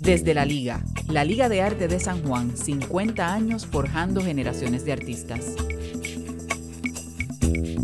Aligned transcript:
Desde 0.00 0.34
la 0.34 0.44
Liga, 0.44 0.82
la 1.08 1.24
Liga 1.24 1.48
de 1.48 1.62
Arte 1.62 1.86
de 1.86 2.00
San 2.00 2.22
Juan, 2.22 2.56
50 2.56 3.32
años 3.32 3.66
forjando 3.66 4.22
generaciones 4.22 4.84
de 4.84 4.92
artistas. 4.92 5.54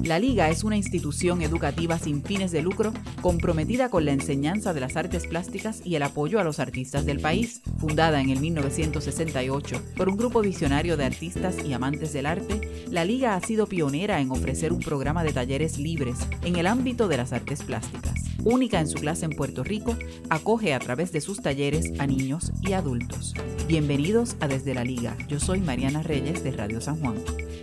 La 0.06 0.20
Liga 0.20 0.48
es 0.48 0.62
una 0.62 0.76
institución 0.76 1.42
educativa 1.42 1.98
sin 1.98 2.22
fines 2.22 2.52
de 2.52 2.62
lucro 2.62 2.92
comprometida 3.20 3.90
con 3.90 4.04
la 4.04 4.12
enseñanza 4.12 4.72
de 4.72 4.80
las 4.80 4.96
artes 4.96 5.26
plásticas 5.26 5.82
y 5.84 5.96
el 5.96 6.02
apoyo 6.04 6.38
a 6.38 6.44
los 6.44 6.60
artistas 6.60 7.06
del 7.06 7.20
país. 7.20 7.60
Fundada 7.78 8.20
en 8.20 8.30
el 8.30 8.38
1968 8.38 9.82
por 9.96 10.08
un 10.08 10.16
grupo 10.16 10.42
visionario 10.42 10.96
de 10.96 11.04
artistas 11.04 11.56
y 11.64 11.72
amantes 11.72 12.12
del 12.12 12.26
arte, 12.26 12.86
la 12.88 13.04
Liga 13.04 13.34
ha 13.34 13.40
sido 13.40 13.66
pionera 13.66 14.20
en 14.20 14.30
ofrecer 14.30 14.72
un 14.72 14.80
programa 14.80 15.24
de 15.24 15.32
talleres 15.32 15.76
libres 15.76 16.18
en 16.44 16.56
el 16.56 16.68
ámbito 16.68 17.08
de 17.08 17.16
las 17.16 17.32
artes 17.32 17.62
plásticas. 17.64 18.25
Única 18.46 18.78
en 18.78 18.86
su 18.86 19.00
clase 19.00 19.24
en 19.24 19.32
Puerto 19.32 19.64
Rico, 19.64 19.96
acoge 20.30 20.72
a 20.72 20.78
través 20.78 21.10
de 21.10 21.20
sus 21.20 21.42
talleres 21.42 21.92
a 21.98 22.06
niños 22.06 22.52
y 22.62 22.74
adultos. 22.74 23.34
Bienvenidos 23.66 24.36
a 24.38 24.46
Desde 24.46 24.72
la 24.72 24.84
Liga. 24.84 25.16
Yo 25.26 25.40
soy 25.40 25.58
Mariana 25.58 26.04
Reyes 26.04 26.44
de 26.44 26.52
Radio 26.52 26.80
San 26.80 27.00
Juan. 27.00 27.16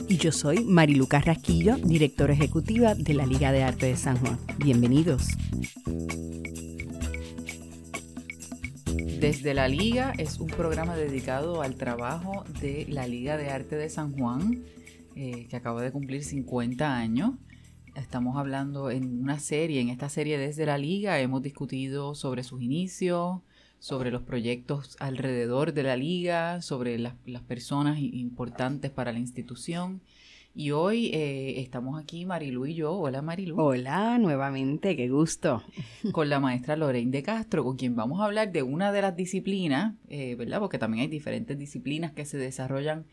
Y 0.10 0.18
yo 0.18 0.34
soy 0.34 0.66
Mariluca 0.66 1.22
Rasquillo, 1.22 1.78
directora 1.78 2.34
ejecutiva 2.34 2.96
de 2.96 3.14
la 3.14 3.26
Liga 3.26 3.54
de 3.54 3.64
Arte 3.64 3.86
de 3.86 3.96
San 3.96 4.18
Juan. 4.18 4.38
Bienvenidos. 4.58 5.30
Desde 9.22 9.54
la 9.54 9.70
Liga 9.70 10.12
es 10.18 10.38
un 10.38 10.48
programa 10.48 10.98
dedicado 10.98 11.62
al 11.62 11.76
trabajo 11.76 12.44
de 12.60 12.88
la 12.90 13.08
Liga 13.08 13.38
de 13.38 13.50
Arte 13.50 13.78
de 13.78 13.90
San 13.90 14.12
Juan, 14.12 14.66
eh, 15.16 15.48
que 15.50 15.56
acaba 15.56 15.82
de 15.82 15.94
cumplir 15.94 16.26
50 16.26 16.94
años. 16.94 17.36
Estamos 17.96 18.38
hablando 18.38 18.90
en 18.90 19.22
una 19.22 19.38
serie, 19.38 19.80
en 19.80 19.90
esta 19.90 20.10
serie 20.10 20.40
desde 20.40 20.66
la 20.66 20.80
Liga 20.80 21.20
hemos 21.20 21.44
discutido 21.44 22.16
sobre 22.16 22.44
sus 22.44 22.62
inicios, 22.62 23.42
sobre 23.78 24.10
los 24.10 24.24
proyectos 24.24 24.98
alrededor 25.00 25.74
de 25.74 25.84
la 25.84 25.96
liga, 25.96 26.62
sobre 26.62 26.98
las, 26.98 27.14
personas 27.48 28.00
importantes 28.00 28.90
para 28.90 29.12
la 29.12 29.20
institución. 29.20 30.02
Y 30.56 30.72
hoy 30.72 31.08
eh, 31.14 31.60
estamos 31.62 32.02
aquí, 32.02 32.26
Marilu 32.26 32.66
y 32.66 32.76
yo. 32.76 32.94
Hola, 32.94 33.22
Marilu. 33.22 33.60
Hola, 33.60 34.18
nuevamente, 34.18 34.96
qué 34.96 35.10
gusto. 35.10 35.62
Con 36.14 36.30
la 36.30 36.40
maestra 36.40 36.76
Lorraine 36.76 37.12
de 37.12 37.24
Castro, 37.24 37.64
con 37.64 37.76
quien 37.76 37.96
vamos 37.96 38.22
a 38.22 38.26
hablar 38.26 38.52
de 38.52 38.64
una 38.64 38.92
de 38.92 39.02
las 39.02 39.16
disciplinas, 39.16 39.96
eh, 40.08 40.36
¿verdad? 40.36 40.60
Porque 40.60 40.80
también 40.80 41.02
hay 41.02 41.10
diferentes 41.10 41.58
disciplinas 41.60 42.12
que 42.12 42.26
se 42.26 42.38
desarrollan 42.38 43.06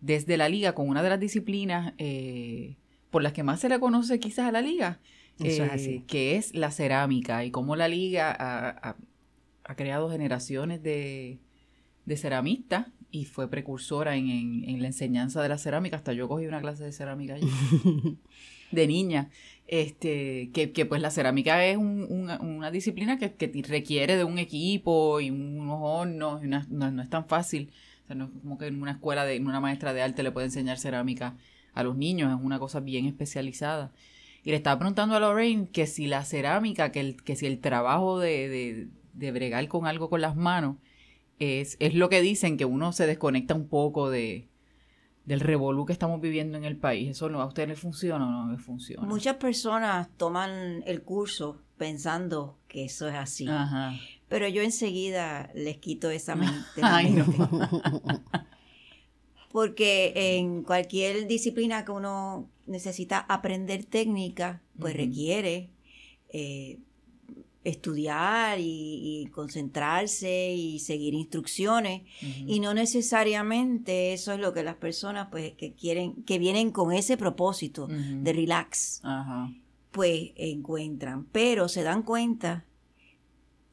desde 0.00 0.36
la 0.36 0.48
liga, 0.48 0.74
con 0.74 0.88
una 0.88 1.02
de 1.02 1.10
las 1.10 1.20
disciplinas 1.20 1.94
eh, 1.98 2.76
por 3.16 3.22
las 3.22 3.32
que 3.32 3.42
más 3.42 3.60
se 3.60 3.70
le 3.70 3.80
conoce 3.80 4.20
quizás 4.20 4.46
a 4.46 4.52
la 4.52 4.60
liga, 4.60 5.00
Eso 5.42 5.64
es 5.64 5.72
así. 5.72 6.04
que 6.06 6.36
es 6.36 6.54
la 6.54 6.70
cerámica 6.70 7.46
y 7.46 7.50
cómo 7.50 7.74
la 7.74 7.88
liga 7.88 8.30
ha, 8.38 8.94
ha 9.64 9.74
creado 9.74 10.10
generaciones 10.10 10.82
de, 10.82 11.38
de 12.04 12.16
ceramistas 12.18 12.88
y 13.10 13.24
fue 13.24 13.48
precursora 13.48 14.16
en, 14.16 14.28
en, 14.28 14.82
la 14.82 14.88
enseñanza 14.88 15.40
de 15.42 15.48
la 15.48 15.56
cerámica. 15.56 15.96
Hasta 15.96 16.12
yo 16.12 16.28
cogí 16.28 16.44
una 16.44 16.60
clase 16.60 16.84
de 16.84 16.92
cerámica 16.92 17.36
allí, 17.36 17.48
de 18.70 18.86
niña. 18.86 19.30
Este, 19.66 20.50
que, 20.52 20.72
que, 20.72 20.84
pues 20.84 21.00
la 21.00 21.10
cerámica 21.10 21.64
es 21.64 21.78
una, 21.78 22.70
disciplina 22.70 23.18
que, 23.18 23.32
que, 23.32 23.62
requiere 23.66 24.18
de 24.18 24.24
un 24.24 24.38
equipo 24.38 25.22
y 25.22 25.30
unos 25.30 25.78
hornos, 25.80 26.44
y 26.44 26.48
no, 26.48 27.00
es 27.00 27.08
tan 27.08 27.26
fácil. 27.26 27.70
O 28.04 28.06
sea, 28.08 28.16
no 28.16 28.26
es 28.26 28.30
como 28.42 28.58
que 28.58 28.66
en 28.66 28.82
una 28.82 28.90
escuela, 28.90 29.24
de, 29.24 29.36
en 29.36 29.46
una 29.46 29.60
maestra 29.60 29.94
de 29.94 30.02
arte 30.02 30.22
le 30.22 30.32
puede 30.32 30.48
enseñar 30.48 30.76
cerámica 30.76 31.34
a 31.76 31.84
los 31.84 31.96
niños, 31.96 32.36
es 32.36 32.44
una 32.44 32.58
cosa 32.58 32.80
bien 32.80 33.06
especializada. 33.06 33.92
Y 34.42 34.50
le 34.50 34.56
estaba 34.56 34.78
preguntando 34.78 35.14
a 35.14 35.20
Lorraine 35.20 35.68
que 35.68 35.86
si 35.86 36.06
la 36.06 36.24
cerámica, 36.24 36.90
que, 36.90 37.00
el, 37.00 37.22
que 37.22 37.36
si 37.36 37.46
el 37.46 37.60
trabajo 37.60 38.18
de, 38.18 38.88
de 39.12 39.32
bregar 39.32 39.66
con 39.68 39.86
algo 39.86 40.10
con 40.10 40.20
las 40.20 40.36
manos, 40.36 40.76
es, 41.38 41.76
es 41.80 41.94
lo 41.94 42.08
que 42.08 42.20
dicen, 42.20 42.56
que 42.56 42.64
uno 42.64 42.92
se 42.92 43.06
desconecta 43.06 43.54
un 43.54 43.68
poco 43.68 44.10
de, 44.10 44.48
del 45.24 45.40
revolú 45.40 45.84
que 45.86 45.92
estamos 45.92 46.20
viviendo 46.20 46.56
en 46.56 46.64
el 46.64 46.76
país. 46.76 47.10
¿Eso 47.10 47.28
no, 47.28 47.40
a 47.40 47.46
ustedes 47.46 47.68
les 47.68 47.80
funciona 47.80 48.26
o 48.26 48.30
no 48.30 48.52
les 48.52 48.62
funciona? 48.62 49.06
Muchas 49.06 49.36
personas 49.36 50.08
toman 50.16 50.82
el 50.86 51.02
curso 51.02 51.60
pensando 51.76 52.58
que 52.68 52.84
eso 52.84 53.08
es 53.08 53.14
así. 53.14 53.46
Pero 54.28 54.48
yo 54.48 54.62
enseguida 54.62 55.50
les 55.54 55.78
quito 55.78 56.10
esa 56.10 56.34
mente. 56.36 56.80
Porque 59.56 60.12
en 60.36 60.64
cualquier 60.64 61.26
disciplina 61.26 61.86
que 61.86 61.90
uno 61.90 62.46
necesita 62.66 63.20
aprender 63.20 63.86
técnica, 63.86 64.60
pues 64.78 64.94
requiere 64.94 65.70
eh, 66.28 66.78
estudiar 67.64 68.58
y, 68.60 69.30
concentrarse 69.32 70.52
y 70.52 70.78
seguir 70.80 71.14
instrucciones. 71.14 72.02
Y 72.46 72.60
no 72.60 72.74
necesariamente 72.74 74.12
eso 74.12 74.34
es 74.34 74.40
lo 74.40 74.52
que 74.52 74.62
las 74.62 74.74
personas 74.74 75.28
pues 75.30 75.54
que 75.54 75.72
quieren 75.72 76.22
que 76.24 76.38
vienen 76.38 76.70
con 76.70 76.92
ese 76.92 77.16
propósito 77.16 77.86
de 77.86 78.32
relax 78.34 79.00
pues 79.90 80.32
encuentran. 80.36 81.24
Pero 81.32 81.70
se 81.70 81.82
dan 81.82 82.02
cuenta 82.02 82.65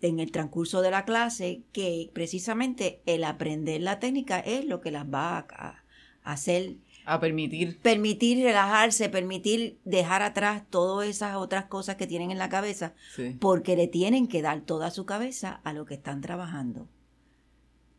en 0.07 0.19
el 0.19 0.31
transcurso 0.31 0.81
de 0.81 0.91
la 0.91 1.05
clase 1.05 1.61
que 1.71 2.09
precisamente 2.13 3.01
el 3.05 3.23
aprender 3.23 3.81
la 3.81 3.99
técnica 3.99 4.39
es 4.39 4.65
lo 4.65 4.81
que 4.81 4.91
las 4.91 5.05
va 5.05 5.39
a 5.49 5.83
hacer 6.23 6.77
a 7.05 7.19
permitir. 7.19 7.79
Permitir 7.81 8.43
relajarse, 8.43 9.09
permitir 9.09 9.77
dejar 9.83 10.21
atrás 10.21 10.63
todas 10.69 11.07
esas 11.07 11.35
otras 11.35 11.65
cosas 11.65 11.95
que 11.95 12.07
tienen 12.07 12.31
en 12.31 12.37
la 12.37 12.49
cabeza, 12.49 12.93
porque 13.39 13.75
le 13.75 13.87
tienen 13.87 14.27
que 14.27 14.41
dar 14.41 14.61
toda 14.61 14.91
su 14.91 15.05
cabeza 15.05 15.59
a 15.63 15.73
lo 15.73 15.85
que 15.85 15.95
están 15.95 16.21
trabajando. 16.21 16.87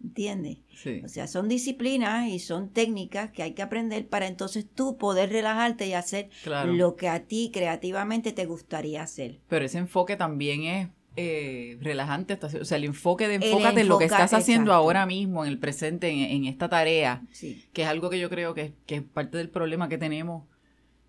¿Entiendes? 0.02 0.58
O 1.02 1.08
sea, 1.08 1.26
son 1.26 1.48
disciplinas 1.48 2.28
y 2.28 2.38
son 2.38 2.68
técnicas 2.68 3.30
que 3.30 3.42
hay 3.42 3.52
que 3.52 3.62
aprender 3.62 4.06
para 4.06 4.26
entonces 4.26 4.66
tú 4.74 4.98
poder 4.98 5.30
relajarte 5.30 5.86
y 5.86 5.94
hacer 5.94 6.28
lo 6.66 6.94
que 6.96 7.08
a 7.08 7.24
ti 7.24 7.50
creativamente 7.52 8.32
te 8.32 8.44
gustaría 8.44 9.02
hacer. 9.02 9.40
Pero 9.48 9.64
ese 9.64 9.78
enfoque 9.78 10.16
también 10.16 10.64
es 10.64 10.88
eh, 11.16 11.78
relajante, 11.80 12.38
o 12.42 12.64
sea, 12.64 12.76
el 12.76 12.84
enfoque 12.84 13.28
de 13.28 13.34
enfócate 13.36 13.82
en 13.82 13.88
lo 13.88 13.98
que 13.98 14.06
estás 14.06 14.34
haciendo 14.34 14.72
ahora 14.72 15.06
mismo, 15.06 15.44
en 15.44 15.50
el 15.50 15.58
presente, 15.58 16.08
en, 16.08 16.44
esta 16.46 16.68
tarea, 16.68 17.22
que 17.72 17.82
es 17.82 17.88
algo 17.88 18.10
que 18.10 18.18
yo 18.18 18.28
creo 18.28 18.52
que, 18.54 18.74
es 18.88 19.02
parte 19.02 19.38
del 19.38 19.48
problema 19.48 19.88
que 19.88 19.96
tenemos 19.96 20.44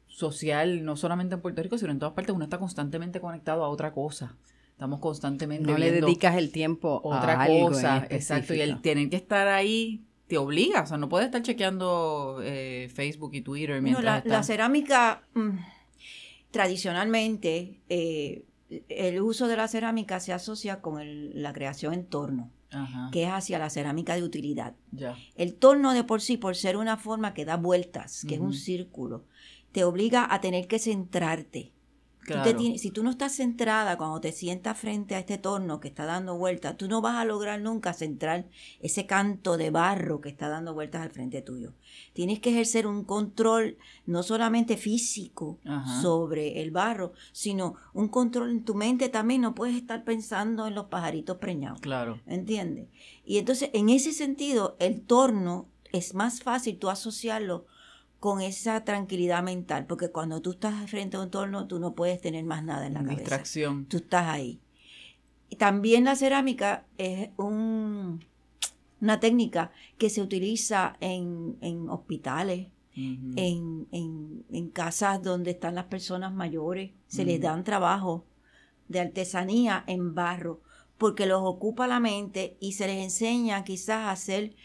social, 0.07 0.85
no 0.85 0.95
solamente 0.95 1.35
en 1.35 1.41
Puerto 1.41 1.63
Rico, 1.63 1.77
sino 1.77 1.91
en 1.91 1.97
todas 1.97 2.13
partes, 2.13 2.35
uno 2.35 2.43
está 2.43 2.59
constantemente 2.59 3.19
conectado 3.19 3.63
a 3.63 3.69
otra 3.69 3.93
cosa. 3.93 4.35
Estamos 4.69 4.99
constantemente 4.99 5.71
No 5.71 5.77
le 5.77 5.91
dedicas 5.91 6.35
el 6.35 6.51
tiempo 6.51 7.01
a 7.03 7.17
otra 7.17 7.47
cosa, 7.47 8.05
exacto, 8.09 8.53
y 8.53 8.61
el 8.61 8.81
tener 8.81 9.09
que 9.09 9.15
estar 9.15 9.47
ahí 9.47 10.03
te 10.27 10.37
obliga, 10.37 10.81
o 10.81 10.85
sea, 10.85 10.97
no 10.97 11.09
puedes 11.09 11.25
estar 11.25 11.41
chequeando 11.41 12.41
eh, 12.43 12.91
Facebook 12.93 13.33
y 13.33 13.41
Twitter 13.41 13.81
mientras 13.81 14.03
la, 14.03 14.23
la, 14.25 14.43
cerámica 14.43 15.23
mm, 15.33 15.57
tradicionalmente 16.51 17.79
eh, 17.89 18.43
el 18.69 19.21
uso 19.21 19.47
de 19.47 19.57
la 19.57 19.67
cerámica 19.67 20.19
se 20.19 20.33
asocia 20.33 20.81
con 20.81 21.01
la 21.41 21.53
creación 21.53 21.93
en 21.93 22.05
torno, 22.05 22.51
que 23.11 23.23
es 23.23 23.29
hacia 23.29 23.59
la 23.59 23.69
cerámica 23.69 24.15
de 24.15 24.23
utilidad. 24.23 24.73
El 25.35 25.55
torno 25.55 25.93
de 25.93 26.03
por 26.03 26.21
sí, 26.21 26.37
por 26.37 26.55
ser 26.55 26.77
una 26.77 26.97
forma 26.97 27.33
que 27.33 27.45
da 27.45 27.57
vueltas, 27.57 28.25
que 28.27 28.35
es 28.35 28.41
un 28.41 28.53
círculo, 28.53 29.25
te 29.71 29.83
obliga 29.83 30.27
a 30.33 30.41
tener 30.41 30.67
que 30.67 30.79
centrarte 30.79 31.74
si 32.77 32.91
tú 32.91 33.03
no 33.03 33.09
estás 33.09 33.35
centrada 33.35 33.97
cuando 33.97 34.19
te 34.21 34.31
sientas 34.31 34.77
frente 34.77 35.15
a 35.15 35.19
este 35.19 35.37
torno 35.37 35.79
que 35.79 35.87
está 35.87 36.05
dando 36.05 36.37
vueltas, 36.37 36.77
tú 36.77 36.87
no 36.87 37.01
vas 37.01 37.15
a 37.15 37.25
lograr 37.25 37.61
nunca 37.61 37.93
centrar 37.93 38.45
ese 38.79 39.05
canto 39.05 39.57
de 39.57 39.69
barro 39.69 40.21
que 40.21 40.29
está 40.29 40.49
dando 40.49 40.73
vueltas 40.73 41.01
al 41.01 41.11
frente 41.11 41.41
tuyo. 41.41 41.73
Tienes 42.13 42.39
que 42.39 42.49
ejercer 42.49 42.87
un 42.87 43.03
control 43.03 43.77
no 44.05 44.23
solamente 44.23 44.77
físico 44.77 45.59
sobre 46.01 46.61
el 46.61 46.71
barro, 46.71 47.13
sino 47.31 47.75
un 47.93 48.07
control 48.07 48.51
en 48.51 48.63
tu 48.63 48.75
mente 48.75 49.09
también. 49.09 49.41
No 49.41 49.55
puedes 49.55 49.75
estar 49.75 50.03
pensando 50.03 50.67
en 50.67 50.75
los 50.75 50.85
pajaritos 50.85 51.37
preñados. 51.37 51.79
Claro. 51.81 52.19
¿Entiendes? 52.25 52.87
Y 53.25 53.37
entonces, 53.37 53.69
en 53.73 53.89
ese 53.89 54.11
sentido, 54.11 54.75
el 54.79 55.01
torno 55.01 55.67
es 55.91 56.13
más 56.13 56.41
fácil 56.41 56.77
tú 56.77 56.89
asociarlo 56.89 57.65
con 58.19 58.41
esa 58.41 58.83
tranquilidad 58.83 59.43
mental, 59.43 59.85
porque 59.85 60.09
cuando 60.09 60.41
tú 60.41 60.51
estás 60.51 60.89
frente 60.89 61.17
a 61.17 61.21
un 61.21 61.29
torno, 61.29 61.67
tú 61.67 61.79
no 61.79 61.93
puedes 61.93 62.21
tener 62.21 62.43
más 62.43 62.63
nada 62.63 62.87
en 62.87 62.95
la 62.95 63.01
cabeza. 63.01 63.19
Distracción. 63.19 63.85
Tú 63.85 63.97
estás 63.97 64.27
ahí. 64.27 64.59
Y 65.49 65.57
también 65.57 66.05
la 66.05 66.15
cerámica 66.15 66.85
es 66.97 67.29
un, 67.37 68.25
una 68.99 69.19
técnica 69.19 69.71
que 69.97 70.09
se 70.09 70.21
utiliza 70.21 70.97
en, 70.99 71.87
hospitales, 71.89 72.67
en, 72.95 73.87
en, 73.91 74.69
casas 74.69 75.21
donde 75.21 75.51
están 75.51 75.75
las 75.75 75.85
personas 75.85 76.33
mayores, 76.33 76.91
se 77.07 77.25
les 77.25 77.41
dan 77.41 77.63
trabajo 77.63 78.25
de 78.87 79.01
artesanía 79.01 79.83
en 79.85 80.15
barro, 80.15 80.61
porque 80.97 81.25
los 81.25 81.41
ocupa 81.43 81.87
la 81.87 81.99
mente 81.99 82.57
y 82.59 82.73
se 82.73 82.87
les 82.87 83.03
enseña 83.03 83.63
quizás 83.63 83.97
a 83.97 84.11
hacer 84.11 84.55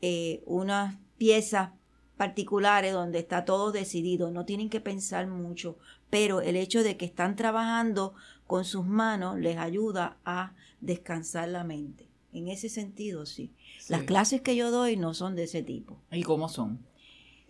eh, 0.00 0.42
unas 0.46 0.96
piezas 1.16 1.70
particulares 2.18 2.92
donde 2.92 3.20
está 3.20 3.46
todo 3.46 3.72
decidido, 3.72 4.30
no 4.30 4.44
tienen 4.44 4.68
que 4.68 4.80
pensar 4.80 5.26
mucho, 5.28 5.78
pero 6.10 6.42
el 6.42 6.56
hecho 6.56 6.82
de 6.82 6.98
que 6.98 7.06
están 7.06 7.36
trabajando 7.36 8.12
con 8.46 8.66
sus 8.66 8.84
manos 8.84 9.38
les 9.38 9.56
ayuda 9.56 10.18
a 10.26 10.52
descansar 10.80 11.48
la 11.48 11.64
mente. 11.64 12.08
En 12.32 12.48
ese 12.48 12.68
sentido, 12.68 13.24
sí. 13.24 13.52
Las 13.88 14.02
clases 14.02 14.42
que 14.42 14.56
yo 14.56 14.70
doy 14.70 14.96
no 14.96 15.14
son 15.14 15.34
de 15.34 15.44
ese 15.44 15.62
tipo. 15.62 15.96
¿Y 16.12 16.22
cómo 16.24 16.48
son? 16.48 16.80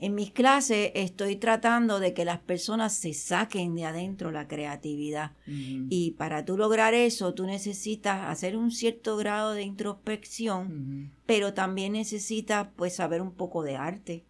En 0.00 0.14
mis 0.14 0.30
clases 0.30 0.92
estoy 0.94 1.34
tratando 1.34 1.98
de 1.98 2.14
que 2.14 2.24
las 2.24 2.38
personas 2.38 2.92
se 2.94 3.14
saquen 3.14 3.74
de 3.74 3.84
adentro 3.84 4.30
la 4.30 4.46
creatividad. 4.46 5.32
Y 5.46 6.12
para 6.12 6.44
tú 6.44 6.56
lograr 6.56 6.94
eso, 6.94 7.34
tú 7.34 7.46
necesitas 7.46 8.28
hacer 8.28 8.56
un 8.56 8.70
cierto 8.70 9.16
grado 9.16 9.54
de 9.54 9.62
introspección, 9.62 11.10
pero 11.26 11.52
también 11.52 11.94
necesitas 11.94 12.68
pues 12.76 12.94
saber 12.94 13.20
un 13.20 13.32
poco 13.32 13.64
de 13.64 13.74
arte, 13.74 14.24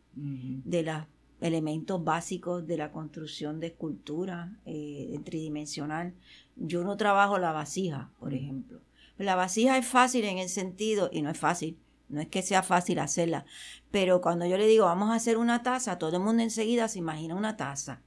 de 0.64 0.82
los 0.82 1.04
elementos 1.40 2.02
básicos 2.02 2.66
de 2.66 2.76
la 2.76 2.90
construcción 2.90 3.60
de 3.60 3.68
escultura 3.68 4.58
eh, 4.66 5.18
tridimensional. 5.24 6.14
Yo 6.56 6.82
no 6.82 6.96
trabajo 6.96 7.38
la 7.38 7.52
vasija, 7.52 8.10
por 8.18 8.34
ejemplo. 8.34 8.80
La 9.18 9.34
vasija 9.34 9.78
es 9.78 9.86
fácil 9.86 10.24
en 10.24 10.38
el 10.38 10.48
sentido, 10.48 11.10
y 11.12 11.22
no 11.22 11.30
es 11.30 11.38
fácil, 11.38 11.76
no 12.08 12.20
es 12.20 12.28
que 12.28 12.42
sea 12.42 12.62
fácil 12.62 12.98
hacerla, 12.98 13.44
pero 13.90 14.20
cuando 14.20 14.46
yo 14.46 14.56
le 14.56 14.66
digo 14.66 14.86
vamos 14.86 15.10
a 15.10 15.14
hacer 15.14 15.36
una 15.36 15.62
taza, 15.62 15.98
todo 15.98 16.16
el 16.16 16.22
mundo 16.22 16.42
enseguida 16.42 16.88
se 16.88 16.98
imagina 16.98 17.34
una 17.34 17.56
taza. 17.56 18.00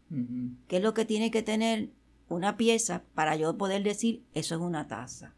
¿Qué 0.67 0.77
es 0.77 0.83
lo 0.83 0.93
que 0.93 1.05
tiene 1.05 1.31
que 1.31 1.43
tener 1.43 1.89
una 2.29 2.55
pieza 2.55 3.03
para 3.13 3.35
yo 3.35 3.57
poder 3.57 3.83
decir 3.83 4.23
eso 4.33 4.55
es 4.55 4.61
una 4.61 4.87
taza? 4.87 5.33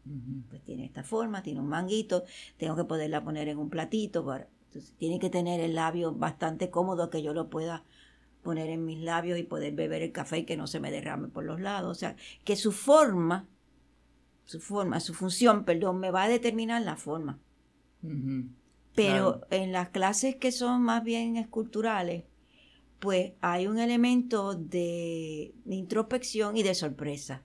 Pues 0.48 0.62
tiene 0.62 0.84
esta 0.84 1.02
forma, 1.02 1.42
tiene 1.42 1.60
un 1.60 1.68
manguito, 1.68 2.24
tengo 2.56 2.76
que 2.76 2.84
poderla 2.84 3.24
poner 3.24 3.48
en 3.48 3.58
un 3.58 3.68
platito. 3.68 4.24
Entonces, 4.74 4.96
tiene 4.98 5.20
que 5.20 5.30
tener 5.30 5.60
el 5.60 5.76
labio 5.76 6.12
bastante 6.12 6.68
cómodo 6.68 7.08
que 7.08 7.22
yo 7.22 7.32
lo 7.32 7.48
pueda 7.48 7.84
poner 8.42 8.68
en 8.70 8.84
mis 8.84 8.98
labios 8.98 9.38
y 9.38 9.44
poder 9.44 9.72
beber 9.72 10.02
el 10.02 10.10
café 10.10 10.38
y 10.38 10.44
que 10.44 10.56
no 10.56 10.66
se 10.66 10.80
me 10.80 10.90
derrame 10.90 11.28
por 11.28 11.44
los 11.44 11.60
lados. 11.60 11.96
O 11.96 11.98
sea, 11.98 12.16
que 12.42 12.56
su 12.56 12.72
forma, 12.72 13.46
su 14.44 14.60
forma, 14.60 14.98
su 14.98 15.14
función, 15.14 15.64
perdón, 15.64 16.00
me 16.00 16.10
va 16.10 16.24
a 16.24 16.28
determinar 16.28 16.82
la 16.82 16.96
forma. 16.96 17.38
Pero 18.96 19.46
en 19.50 19.72
las 19.72 19.90
clases 19.90 20.36
que 20.36 20.50
son 20.50 20.82
más 20.82 21.04
bien 21.04 21.36
esculturales, 21.36 22.24
pues 22.98 23.32
hay 23.40 23.68
un 23.68 23.78
elemento 23.78 24.54
de, 24.54 25.54
introspección 25.66 26.56
y 26.56 26.64
de 26.64 26.74
sorpresa. 26.74 27.42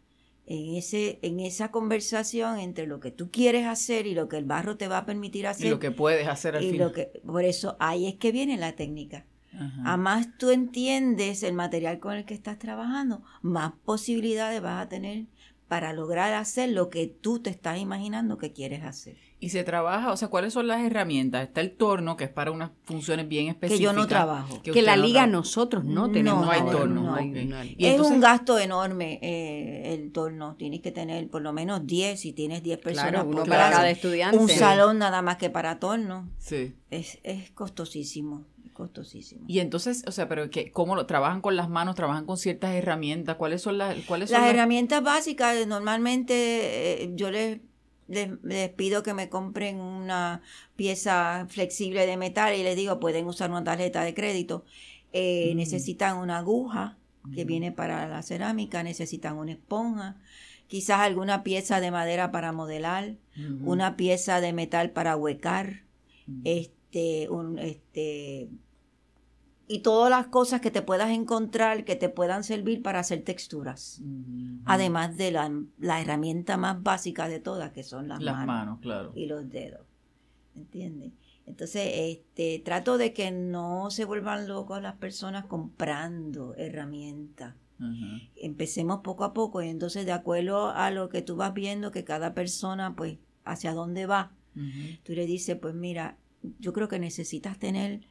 En, 0.51 0.75
ese, 0.75 1.19
en 1.21 1.39
esa 1.39 1.69
conversación 1.69 2.59
entre 2.59 2.87
lo 2.87 2.99
que 2.99 3.11
tú 3.11 3.29
quieres 3.29 3.67
hacer 3.67 4.07
y 4.07 4.15
lo 4.15 4.27
que 4.27 4.37
el 4.37 4.45
barro 4.45 4.77
te 4.77 4.87
va 4.87 4.97
a 4.97 5.05
permitir 5.05 5.45
hacer. 5.45 5.67
Y 5.67 5.69
lo 5.69 5.79
que 5.79 5.91
puedes 5.91 6.27
hacer 6.27 6.55
al 6.55 6.63
y 6.63 6.73
Lo 6.73 6.91
que, 6.91 7.21
por 7.25 7.45
eso 7.45 7.77
ahí 7.79 8.07
es 8.07 8.15
que 8.15 8.31
viene 8.31 8.57
la 8.57 8.75
técnica. 8.75 9.25
A 9.83 9.97
más 9.97 10.37
tú 10.37 10.51
entiendes 10.51 11.43
el 11.43 11.53
material 11.53 11.99
con 11.99 12.13
el 12.13 12.25
que 12.25 12.33
estás 12.33 12.59
trabajando, 12.59 13.23
más 13.41 13.73
posibilidades 13.83 14.61
vas 14.61 14.85
a 14.85 14.89
tener 14.89 15.25
para 15.69 15.93
lograr 15.93 16.33
hacer 16.33 16.69
lo 16.69 16.89
que 16.89 17.05
tú 17.05 17.39
te 17.39 17.51
estás 17.51 17.77
imaginando 17.77 18.39
que 18.39 18.51
quieres 18.51 18.83
hacer. 18.83 19.17
Y 19.39 19.49
se 19.49 19.63
trabaja, 19.63 20.11
o 20.11 20.17
sea, 20.17 20.27
¿cuáles 20.27 20.51
son 20.51 20.67
las 20.67 20.81
herramientas? 20.81 21.43
Está 21.43 21.61
el 21.61 21.77
torno, 21.77 22.17
que 22.17 22.23
es 22.23 22.29
para 22.29 22.51
unas 22.51 22.71
funciones 22.83 23.29
bien 23.29 23.47
específicas. 23.47 23.77
Que 23.77 23.83
yo 23.83 23.93
no 23.93 24.07
trabajo. 24.07 24.61
Que, 24.63 24.81
la 24.81 24.97
liga 24.97 25.27
nosotros 25.27 25.85
no 25.85 26.11
tenemos. 26.11 26.43
No 26.43 26.51
hay 26.51 26.61
torno. 26.63 27.15
es 27.77 28.01
un 28.01 28.19
gasto 28.19 28.57
enorme 28.57 29.19
eh, 29.21 29.93
el 29.93 30.11
torno. 30.11 30.55
Tienes 30.55 30.81
que 30.81 30.91
tener 30.91 31.29
por 31.29 31.43
lo 31.43 31.53
menos 31.53 31.85
10, 31.85 32.19
si 32.19 32.33
tienes 32.33 32.63
10 32.63 32.79
personas 32.79 33.23
por 33.23 33.47
para 33.47 33.69
cada 33.69 33.89
estudiante. 33.91 34.37
Un 34.37 34.49
salón 34.49 34.97
nada 34.97 35.21
más 35.21 35.37
que 35.37 35.51
para 35.51 35.79
torno. 35.79 36.27
Sí. 36.39 36.73
Es, 36.89 37.19
es 37.23 37.51
costosísimo 37.51 38.43
costosísimo. 38.79 39.45
Y 39.47 39.59
entonces, 39.59 40.03
o 40.07 40.11
sea, 40.11 40.27
pero 40.27 40.49
que 40.49 40.71
cómo 40.71 40.95
lo 40.95 41.05
trabajan 41.05 41.41
con 41.41 41.55
las 41.55 41.69
manos, 41.69 41.95
trabajan 41.95 42.25
con 42.25 42.37
ciertas 42.37 42.73
herramientas, 42.73 43.35
¿cuáles 43.35 43.61
son 43.61 43.77
las 43.77 43.95
cuáles 44.05 44.29
son 44.31 44.41
las, 44.41 44.49
herramientas 44.49 45.03
básicas? 45.03 45.67
Normalmente 45.67 47.03
eh, 47.03 47.11
yo 47.15 47.29
les 47.29 47.59
les, 48.09 48.69
pido 48.71 49.03
que 49.03 49.13
me 49.13 49.29
compren 49.29 49.79
una 49.79 50.41
pieza 50.75 51.45
flexible 51.49 52.05
de 52.05 52.17
metal 52.17 52.55
y 52.55 52.63
les 52.63 52.75
digo, 52.75 52.99
pueden 52.99 53.27
usar 53.27 53.51
una 53.51 53.63
tarjeta 53.63 54.03
de 54.03 54.13
crédito. 54.13 54.65
Eh, 55.13 55.51
mm. 55.53 55.57
Necesitan 55.57 56.17
una 56.17 56.39
aguja 56.39 56.97
que 57.35 57.45
mm. 57.45 57.47
viene 57.47 57.71
para 57.71 58.07
la 58.07 58.23
cerámica, 58.23 58.83
necesitan 58.83 59.37
una 59.37 59.51
esponja, 59.51 60.17
quizás 60.67 60.99
alguna 60.99 61.43
pieza 61.43 61.79
de 61.79 61.91
madera 61.91 62.31
para 62.31 62.51
modelar, 62.51 63.15
una 63.63 63.95
pieza 63.95 64.41
de 64.41 64.51
metal 64.51 64.91
para 64.91 65.15
huecar, 65.15 65.83
mm. 66.27 66.41
este, 66.45 67.29
un, 67.29 67.57
este, 67.59 68.49
y 69.71 69.79
todas 69.79 70.09
las 70.09 70.27
cosas 70.27 70.61
que 70.61 70.71
te 70.71 70.81
puedas 70.81 71.11
encontrar 71.11 71.85
que 71.85 71.95
te 71.95 72.09
puedan 72.09 72.43
servir 72.43 72.81
para 72.81 72.99
hacer 72.99 73.21
texturas. 73.21 74.01
Además 74.65 75.15
de 75.15 75.31
la, 75.31 76.01
herramienta 76.01 76.57
más 76.57 76.81
básica 76.81 77.27
de 77.27 77.39
todas, 77.39 77.71
que 77.71 77.83
son 77.83 78.07
las, 78.07 78.19
manos, 78.19 78.79
claro. 78.79 79.13
y 79.15 79.27
los 79.27 79.47
dedos. 79.47 79.85
¿Entiendes? 80.55 81.11
Entonces, 81.45 81.87
este, 81.93 82.63
trato 82.65 82.97
de 82.97 83.13
que 83.13 83.29
no 83.29 83.91
se 83.91 84.05
vuelvan 84.05 84.47
locos 84.47 84.81
las 84.81 84.95
personas 84.95 85.45
comprando 85.45 86.55
herramientas. 86.55 87.53
Empecemos 88.35 89.01
poco 89.03 89.23
a 89.23 89.33
poco 89.33 89.61
y 89.61 89.69
entonces 89.69 90.03
de 90.03 90.11
acuerdo 90.13 90.69
a 90.71 90.89
lo 90.89 91.09
que 91.09 91.21
tú 91.21 91.35
vas 91.35 91.53
viendo 91.53 91.91
que 91.91 92.03
cada 92.03 92.33
persona, 92.33 92.95
pues, 92.95 93.19
hacia 93.45 93.75
dónde 93.75 94.07
va, 94.07 94.31
tú 95.03 95.13
le 95.13 95.27
dices, 95.27 95.57
pues 95.61 95.75
mira, 95.75 96.17
yo 96.57 96.73
creo 96.73 96.87
que 96.87 96.97
necesitas 96.97 97.59
tener 97.59 98.01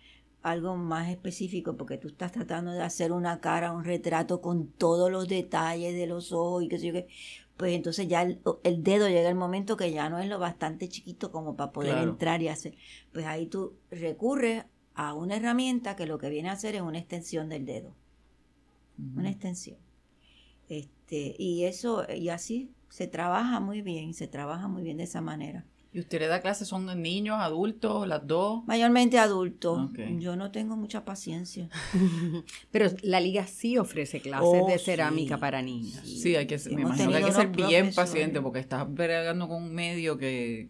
algo 0.42 0.76
más 0.76 1.10
específico 1.10 1.76
porque 1.76 1.98
tú 1.98 2.08
estás 2.08 2.32
tratando 2.32 2.72
de 2.72 2.82
hacer 2.82 3.12
una 3.12 3.40
cara, 3.40 3.72
un 3.72 3.84
retrato 3.84 4.40
con 4.40 4.68
todos 4.68 5.10
los 5.10 5.28
detalles 5.28 5.94
de 5.94 6.06
los 6.06 6.32
ojos 6.32 6.62
y 6.62 6.68
qué 6.68 6.78
sé 6.78 6.86
yo 6.86 6.92
qué, 6.92 7.08
pues 7.56 7.72
entonces 7.74 8.06
ya 8.06 8.22
el, 8.22 8.40
dedo 8.84 9.08
llega 9.08 9.28
el 9.28 9.34
momento 9.34 9.76
que 9.76 9.90
ya 9.90 10.08
no 10.08 10.20
es 10.20 10.28
lo 10.28 10.38
bastante 10.38 10.88
chiquito 10.88 11.32
como 11.32 11.56
para 11.56 11.72
poder 11.72 11.98
entrar 11.98 12.40
y 12.40 12.48
hacer. 12.48 12.76
Pues 13.12 13.26
ahí 13.26 13.46
tú 13.46 13.74
recurres 13.90 14.64
a 14.94 15.12
una 15.14 15.36
herramienta 15.36 15.96
que 15.96 16.06
lo 16.06 16.18
que 16.18 16.30
viene 16.30 16.50
a 16.50 16.52
hacer 16.52 16.76
es 16.76 16.82
una 16.82 16.98
extensión 16.98 17.48
del 17.48 17.66
dedo. 17.66 17.92
Una 19.16 19.30
extensión. 19.30 19.78
Este, 20.68 21.34
y 21.36 21.64
eso, 21.64 22.06
y 22.12 22.28
así 22.28 22.70
se 22.90 23.08
trabaja 23.08 23.58
muy 23.58 23.82
bien, 23.82 24.14
se 24.14 24.28
trabaja 24.28 24.68
muy 24.68 24.82
bien 24.82 24.98
de 24.98 25.04
esa 25.04 25.20
manera. 25.20 25.64
¿Y 25.98 26.02
usted 26.02 26.20
le 26.20 26.28
da 26.28 26.40
clases? 26.40 26.68
¿Son 26.68 26.86
niños, 27.02 27.38
adultos, 27.40 28.06
las 28.06 28.24
dos? 28.24 28.64
Mayormente 28.68 29.18
adultos. 29.18 29.90
Yo 30.20 30.36
no 30.36 30.52
tengo 30.52 30.76
mucha 30.76 31.04
paciencia. 31.04 31.68
Pero 32.70 32.88
la 33.02 33.18
liga 33.18 33.48
sí 33.48 33.78
ofrece 33.78 34.20
clases 34.20 34.64
de 34.64 34.74
oh, 34.76 34.78
cerámica 34.78 35.38
para 35.38 35.60
niños. 35.60 36.00
Sí, 36.06 36.36
hay 36.36 36.46
que, 36.46 36.56
me 36.70 36.82
imagino 36.82 37.10
que 37.10 37.16
hay 37.16 37.24
que 37.24 37.32
ser 37.32 37.48
bien 37.48 37.92
paciente 37.92 38.40
porque 38.40 38.60
estás 38.60 38.86
bregando 38.88 39.48
con 39.48 39.64
un 39.64 39.74
medio 39.74 40.16
que... 40.16 40.68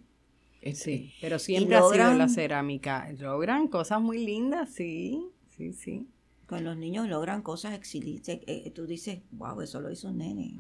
sí, 0.72 1.12
pero 1.20 1.38
siempre 1.38 1.76
ha 1.76 1.82
sido 1.82 2.14
la 2.14 2.28
cerámica. 2.30 3.12
Logran 3.18 3.68
cosas 3.68 4.00
muy 4.00 4.24
lindas, 4.24 4.70
sí, 4.72 5.28
sí, 5.50 5.74
sí. 5.74 6.06
Con 6.46 6.64
los 6.64 6.78
niños 6.78 7.06
logran 7.06 7.42
cosas 7.42 7.74
excelentes. 7.74 8.40
Eh, 8.46 8.72
tú 8.74 8.86
dices, 8.86 9.18
wow, 9.32 9.60
eso 9.60 9.78
lo 9.82 9.90
hizo 9.90 10.08
un 10.08 10.16
nene. 10.16 10.58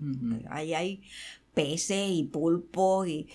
Ahí 0.50 0.74
hay 0.74 1.00
peces 1.58 2.08
y 2.08 2.22
pulpos 2.22 3.08
y, 3.08 3.26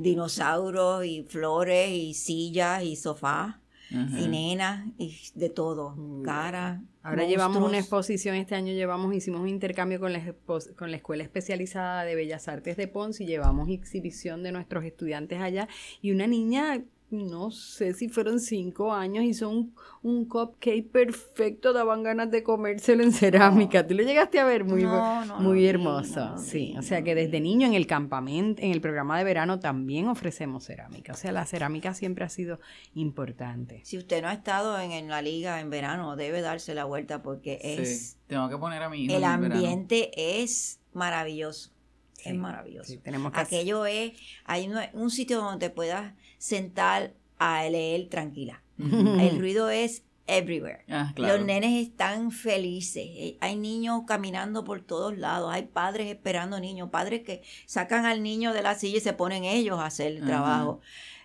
dinosaurios 0.00 1.04
y 1.04 1.22
flores 1.28 1.90
y 1.90 2.14
sillas 2.14 2.82
y 2.82 2.96
sofás 2.96 3.56
y 3.90 4.26
nenas 4.26 4.86
y 4.96 5.14
de 5.34 5.50
todo, 5.50 5.94
cara. 6.24 6.82
Ahora 7.02 7.26
llevamos 7.26 7.62
una 7.62 7.78
exposición, 7.78 8.36
este 8.36 8.54
año 8.54 8.72
llevamos, 8.72 9.14
hicimos 9.14 9.42
un 9.42 9.48
intercambio 9.48 10.00
con 10.00 10.14
la, 10.14 10.34
con 10.46 10.90
la 10.90 10.96
Escuela 10.96 11.22
Especializada 11.22 12.04
de 12.04 12.14
Bellas 12.14 12.48
Artes 12.48 12.78
de 12.78 12.88
Ponce 12.88 13.24
y 13.24 13.26
llevamos 13.26 13.68
exhibición 13.68 14.42
de 14.42 14.52
nuestros 14.52 14.82
estudiantes 14.84 15.42
allá 15.42 15.68
y 16.00 16.12
una 16.12 16.26
niña 16.26 16.82
no 17.12 17.50
sé 17.50 17.92
si 17.92 18.08
fueron 18.08 18.40
cinco 18.40 18.92
años, 18.92 19.24
hizo 19.24 19.48
un, 19.48 19.74
un 20.02 20.24
cupcake 20.24 20.90
perfecto, 20.90 21.72
daban 21.72 22.02
ganas 22.02 22.30
de 22.30 22.42
comérselo 22.42 23.02
en 23.02 23.12
cerámica. 23.12 23.86
Tú 23.86 23.94
lo 23.94 24.02
llegaste 24.02 24.40
a 24.40 24.44
ver 24.44 24.64
muy, 24.64 24.86
muy 25.38 25.66
hermoso. 25.66 26.36
sí, 26.38 26.74
o 26.78 26.82
sea 26.82 27.02
que 27.02 27.14
desde 27.14 27.40
niño 27.40 27.66
en 27.66 27.74
el 27.74 27.86
campamento, 27.86 28.62
en 28.62 28.72
el 28.72 28.80
programa 28.80 29.18
de 29.18 29.24
verano 29.24 29.60
también 29.60 30.08
ofrecemos 30.08 30.64
cerámica. 30.64 31.12
O 31.12 31.16
sea, 31.16 31.32
la 31.32 31.44
cerámica 31.44 31.94
siempre 31.94 32.24
ha 32.24 32.28
sido 32.28 32.60
importante. 32.94 33.82
Si 33.84 33.98
usted 33.98 34.22
no 34.22 34.28
ha 34.28 34.32
estado 34.32 34.80
en, 34.80 35.08
la 35.08 35.20
liga 35.20 35.60
en 35.60 35.68
verano, 35.68 36.16
debe 36.16 36.40
darse 36.40 36.74
la 36.74 36.84
vuelta 36.84 37.22
porque 37.22 37.58
es... 37.62 38.16
tengo 38.26 38.48
que 38.48 38.56
poner 38.56 38.82
a 38.82 38.88
mi 38.88 39.12
El 39.12 39.24
ambiente 39.24 40.40
es 40.42 40.80
maravilloso. 40.94 41.70
es 42.24 42.34
maravilloso. 42.34 42.94
tenemos 43.02 43.32
Aquello 43.34 43.84
es, 43.84 44.12
hay 44.44 44.70
un 44.94 45.10
sitio 45.10 45.38
donde 45.38 45.68
te 45.68 45.74
puedas 45.74 46.14
sentar 46.42 47.14
a 47.38 47.62
leer 47.68 48.08
tranquila. 48.08 48.64
El 48.76 49.38
ruido 49.38 49.70
es 49.70 50.02
everywhere. 50.26 50.80
Ah, 50.88 51.12
Los 51.16 51.40
nenes 51.44 51.86
están 51.86 52.32
felices. 52.32 53.04
Eh, 53.06 53.36
hay 53.40 53.54
niños 53.54 54.02
caminando 54.08 54.64
por 54.64 54.80
todos 54.80 55.16
lados. 55.16 55.52
Hay 55.52 55.66
padres 55.66 56.08
esperando 56.08 56.58
niños. 56.58 56.90
Padres 56.90 57.22
que 57.22 57.42
sacan 57.66 58.06
al 58.06 58.24
niño 58.24 58.52
de 58.52 58.62
la 58.62 58.74
silla 58.74 58.98
y 58.98 59.00
se 59.00 59.12
ponen 59.12 59.44
ellos 59.44 59.78
a 59.78 59.86
hacer 59.86 60.16
el 60.16 60.24
trabajo. 60.24 60.80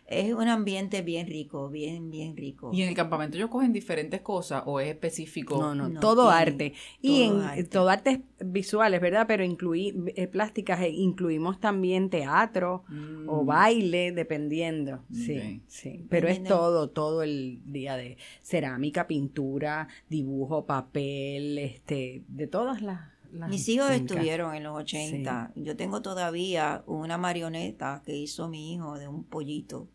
Es 0.08 0.34
un 0.34 0.48
ambiente 0.48 1.02
bien 1.02 1.28
rico, 1.28 1.70
bien, 1.70 2.10
bien 2.10 2.38
rico. 2.38 2.72
¿Y 2.74 2.82
en 2.82 2.90
el 2.90 2.96
campamento 2.96 3.36
ellos 3.36 3.50
cogen 3.50 3.74
diferentes 3.74 4.22
cosas 4.22 4.64
o 4.66 4.80
es 4.80 4.88
específico? 4.88 5.60
No, 5.60 5.76
no, 5.76 6.00
todo 6.00 6.30
arte. 6.30 6.74
y 7.02 7.24
en 7.24 7.42
arte. 7.42 7.66
todo 7.66 7.90
artes 7.90 8.20
visuales, 8.40 9.02
¿verdad? 9.02 9.26
Pero 9.28 9.44
incluir 9.44 10.14
eh, 10.16 10.28
plásticas, 10.28 10.80
eh, 10.82 10.90
incluimos 10.90 11.60
también 11.60 12.10
teatro 12.10 12.86
o 13.28 13.44
mm. 13.44 13.46
baile, 13.46 14.12
dependiendo. 14.14 15.04
Sí, 15.12 15.62
sí. 15.68 16.06
Pero 16.10 16.30
es 16.30 16.42
todo, 16.42 16.90
todo 16.90 17.22
el 17.22 17.62
día 17.66 17.98
de 17.98 18.18
cerámica, 18.42 19.08
pintura, 19.08 19.90
dibujo, 20.10 20.66
papel, 20.66 21.58
este, 21.58 22.24
de 22.30 22.48
todas 22.48 22.82
las 22.82 23.18
mis 23.50 23.68
hijos 23.70 23.92
estuvieron 23.92 24.56
en 24.56 24.64
los 24.64 24.78
80. 24.78 25.52
Yo 25.56 25.76
tengo 25.76 26.02
todavía 26.02 26.84
una 26.86 27.18
marioneta 27.18 28.02
que 28.06 28.16
hizo 28.16 28.48
mi 28.48 28.74
hijo 28.74 28.98
de 28.98 29.08
un 29.08 29.24
pollito. 29.24 29.88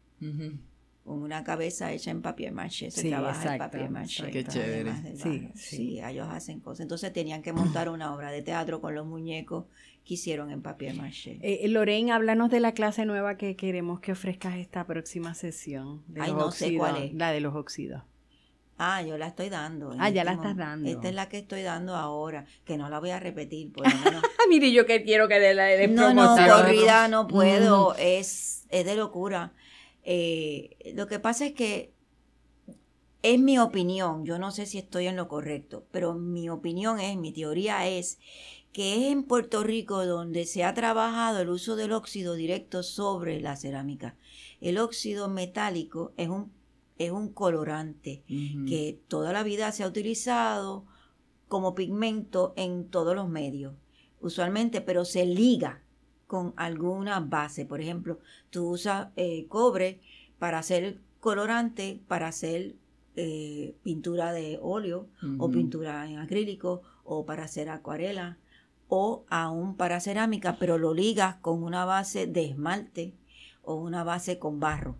Con 1.05 1.21
una 1.21 1.43
cabeza 1.43 1.93
hecha 1.93 2.12
en 2.12 2.23
papel 2.23 2.52
maché. 2.52 2.91
Se 2.91 3.09
trabaja 3.09 3.55
en 3.55 3.59
papel 3.59 3.91
maché. 3.91 4.31
Qué 4.31 4.45
chévere. 4.45 5.17
Sí, 5.17 5.49
sí, 5.55 6.00
ellos 6.00 6.29
hacen 6.31 6.61
cosas. 6.61 6.81
Entonces 6.81 7.12
tenían 7.12 7.43
que 7.43 7.52
montar 7.52 7.88
una 7.88 8.14
obra 8.14 8.31
de 8.31 8.43
teatro 8.43 8.81
con 8.81 8.95
los 8.95 9.05
muñecos 9.05 9.64
que 10.05 10.14
hicieron 10.14 10.50
en 10.50 10.62
papel 10.62 10.97
maché. 10.97 11.38
Eh, 11.43 11.67
Lorraine, 11.69 12.12
háblanos 12.12 12.50
de 12.50 12.61
la 12.61 12.73
clase 12.73 13.05
nueva 13.05 13.37
que 13.37 13.57
queremos 13.57 14.00
que 14.00 14.12
ofrezcas 14.12 14.57
esta 14.57 14.87
próxima 14.87 15.35
sesión. 15.35 16.02
De 16.07 16.21
Ay, 16.21 16.33
no 16.33 16.52
sé 16.52 16.76
cuál 16.76 16.97
es. 17.02 17.14
La 17.14 17.33
de 17.33 17.41
los 17.41 17.55
óxidos. 17.55 18.02
Ah, 18.79 19.02
yo 19.02 19.17
la 19.17 19.29
estoy 19.29 19.49
dando. 19.49 19.95
Ah, 19.99 20.11
ya 20.11 20.25
la 20.25 20.33
estás 20.33 20.57
dando. 20.57 20.88
Esta 20.91 21.09
es 21.09 21.14
la 21.14 21.29
que 21.29 21.38
estoy 21.38 21.62
dando 21.62 21.95
ahora, 21.95 22.47
que 22.64 22.76
no 22.76 22.88
la 22.88 22.99
voy 22.99 23.11
a 23.11 23.21
repetir. 23.21 23.73
Por 23.73 23.85
Mire, 24.49 24.73
yo 24.73 24.87
que 24.87 25.05
quiero 25.05 25.29
que 25.29 25.38
dé 25.38 25.55
la 25.55 25.67
de 25.67 25.87
No, 25.87 26.12
no, 26.12 26.37
corrida 26.37 27.07
no 27.07 27.29
puedo, 27.29 27.95
es, 27.97 28.67
es 28.71 28.85
de 28.85 28.97
locura. 28.97 29.52
Eh, 30.04 30.92
lo 30.94 31.06
que 31.06 31.18
pasa 31.18 31.47
es 31.47 31.52
que 31.52 31.92
es 33.23 33.38
mi 33.38 33.59
opinión, 33.59 34.25
yo 34.25 34.38
no 34.38 34.50
sé 34.50 34.66
si 34.66 34.78
estoy 34.78 35.06
en 35.06 35.16
lo 35.16 35.28
correcto, 35.28 35.87
pero 35.92 36.14
mi 36.14 36.49
opinión 36.49 36.99
es, 36.99 37.16
mi 37.16 37.32
teoría 37.32 37.87
es 37.87 38.18
que 38.73 38.94
es 38.97 39.12
en 39.12 39.23
Puerto 39.23 39.62
Rico 39.62 40.04
donde 40.06 40.44
se 40.44 40.64
ha 40.64 40.75
trabajado 40.75 41.40
el 41.40 41.50
uso 41.50 41.76
del 41.76 41.92
óxido 41.92 42.35
directo 42.35 42.82
sobre 42.82 43.40
la 43.40 43.56
cerámica. 43.56 44.16
El 44.61 44.78
óxido 44.78 45.28
metálico 45.28 46.12
es 46.16 46.28
un 46.28 46.50
es 46.99 47.11
un 47.11 47.30
colorante 47.30 48.23
que 48.68 49.00
toda 49.09 49.32
la 49.32 49.42
vida 49.42 49.73
se 49.73 49.82
ha 49.82 49.88
utilizado 49.88 50.85
como 51.49 51.75
pigmento 51.75 52.52
en 52.56 52.88
todos 52.88 53.16
los 53.16 53.28
medios, 53.28 53.75
usualmente, 54.21 54.80
pero 54.80 55.04
se 55.04 55.26
liga 55.26 55.82
con 56.32 56.54
alguna 56.56 57.20
base. 57.20 57.66
Por 57.66 57.82
ejemplo, 57.82 58.18
tú 58.48 58.70
usas 58.70 59.08
eh, 59.16 59.44
cobre 59.48 60.00
para 60.38 60.60
hacer 60.60 60.98
colorante, 61.20 62.00
para 62.08 62.28
hacer 62.28 62.74
eh, 63.16 63.74
pintura 63.82 64.32
de 64.32 64.58
óleo 64.62 65.08
o 65.36 65.50
pintura 65.50 66.08
en 66.08 66.16
acrílico 66.16 66.80
o 67.04 67.26
para 67.26 67.44
hacer 67.44 67.68
acuarela 67.68 68.38
o 68.88 69.26
aún 69.28 69.76
para 69.76 70.00
cerámica, 70.00 70.56
pero 70.58 70.78
lo 70.78 70.94
ligas 70.94 71.36
con 71.42 71.62
una 71.62 71.84
base 71.84 72.26
de 72.26 72.46
esmalte 72.46 73.12
o 73.62 73.74
una 73.74 74.02
base 74.02 74.38
con 74.38 74.58
barro 74.58 74.96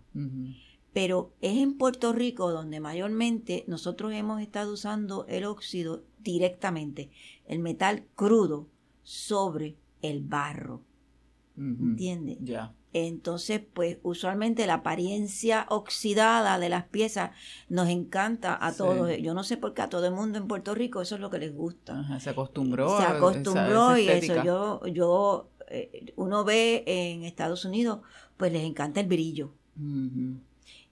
pero 0.93 1.33
es 1.41 1.57
en 1.57 1.75
Puerto 1.75 2.13
Rico 2.13 2.51
donde 2.51 2.79
mayormente 2.79 3.65
nosotros 3.67 4.13
hemos 4.13 4.39
estado 4.39 4.73
usando 4.73 5.25
el 5.27 5.45
óxido 5.45 6.03
directamente, 6.19 7.09
el 7.47 7.57
metal 7.57 8.05
crudo 8.15 8.67
sobre 9.01 9.75
el 10.03 10.21
barro. 10.21 10.81
¿Entiendes? 11.57 12.37
Ya. 12.41 12.73
Entonces, 12.93 13.61
pues 13.73 13.97
usualmente 14.03 14.67
la 14.67 14.75
apariencia 14.75 15.65
oxidada 15.69 16.59
de 16.59 16.69
las 16.69 16.85
piezas 16.85 17.31
nos 17.67 17.89
encanta 17.89 18.57
a 18.59 18.71
todos. 18.73 19.09
Yo 19.19 19.33
no 19.33 19.43
sé 19.43 19.57
por 19.57 19.73
qué 19.73 19.81
a 19.81 19.89
todo 19.89 20.05
el 20.05 20.13
mundo 20.13 20.37
en 20.37 20.47
Puerto 20.47 20.75
Rico 20.75 21.01
eso 21.01 21.15
es 21.15 21.21
lo 21.21 21.31
que 21.31 21.39
les 21.39 21.55
gusta. 21.55 22.19
se 22.19 22.29
acostumbró. 22.29 22.97
Se 22.97 23.03
acostumbró 23.03 23.97
y 23.97 24.07
eso 24.09 24.43
yo, 24.43 24.85
yo, 24.85 25.49
eh, 25.69 26.13
uno 26.15 26.43
ve 26.43 26.83
en 26.85 27.23
Estados 27.23 27.65
Unidos, 27.65 27.99
pues 28.37 28.51
les 28.53 28.63
encanta 28.63 28.99
el 28.99 29.07
brillo. 29.07 29.53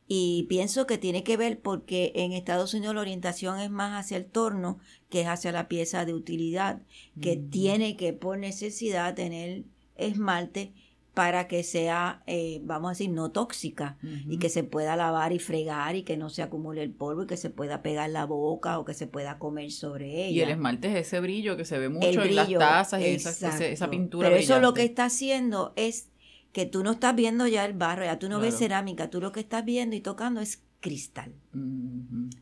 Y 0.08 0.48
pienso 0.50 0.88
que 0.88 0.98
tiene 0.98 1.24
que 1.24 1.38
ver 1.38 1.60
porque 1.62 2.12
en 2.15 2.34
Estados 2.34 2.74
Unidos 2.74 2.96
la 2.96 3.01
orientación 3.01 3.60
es 3.60 3.70
más 3.70 3.98
hacia 3.98 4.18
el 4.18 4.25
torno 4.25 4.80
que 5.10 5.22
es 5.22 5.27
hacia 5.27 5.51
la 5.51 5.68
pieza 5.68 6.03
de 6.03 6.15
utilidad, 6.15 6.82
que 7.22 7.38
tiene 7.38 7.96
que 7.96 8.12
por 8.12 8.39
necesidad 8.39 9.13
tener 9.13 9.65
esmalte 10.08 10.74
para 11.13 11.48
que 11.48 11.63
sea, 11.63 12.24
eh, 12.25 12.62
vamos 12.63 12.89
a 12.89 12.91
decir, 12.91 13.10
no 13.10 13.31
tóxica 13.31 13.98
y 14.29 14.38
que 14.38 14.48
se 14.48 14.63
pueda 14.63 14.96
lavar 14.96 15.34
y 15.34 15.39
fregar 15.39 15.96
y 15.98 16.03
que 16.03 16.15
no 16.15 16.29
se 16.29 16.41
acumule 16.41 16.84
el 16.84 16.91
polvo 16.91 17.24
y 17.24 17.27
que 17.27 17.36
se 17.36 17.50
pueda 17.50 17.81
pegar 17.81 18.10
la 18.10 18.25
boca 18.25 18.79
o 18.79 18.86
que 18.86 18.93
se 18.93 19.08
pueda 19.08 19.38
comer 19.38 19.72
sobre 19.72 20.25
ella. 20.25 20.31
Y 20.31 20.41
el 20.41 20.50
esmalte 20.51 20.88
es 20.88 21.08
ese 21.08 21.20
brillo 21.20 21.58
que 21.58 21.65
se 21.65 21.77
ve 21.79 21.89
mucho 21.89 22.24
en 22.24 22.36
las 22.36 22.50
tazas 22.50 23.01
y 23.01 23.05
esa, 23.05 23.58
esa, 23.67 23.89
pintura. 23.89 24.29
Pero 24.29 24.39
eso 24.39 24.60
lo 24.60 24.74
que 24.74 24.84
está 24.84 25.05
haciendo 25.05 25.74
es 25.75 26.08
que 26.53 26.65
tú 26.65 26.81
no 26.81 26.91
estás 26.91 27.13
viendo 27.13 27.46
ya 27.46 27.65
el 27.65 27.74
barro, 27.74 28.05
ya 28.05 28.17
tú 28.17 28.29
no 28.29 28.39
ves 28.39 28.58
cerámica, 28.58 29.10
tú 29.10 29.20
lo 29.20 29.34
que 29.34 29.41
estás 29.41 29.65
viendo 29.65 29.98
y 29.98 30.01
tocando 30.01 30.39
es 30.39 30.63
cristal. 30.79 31.34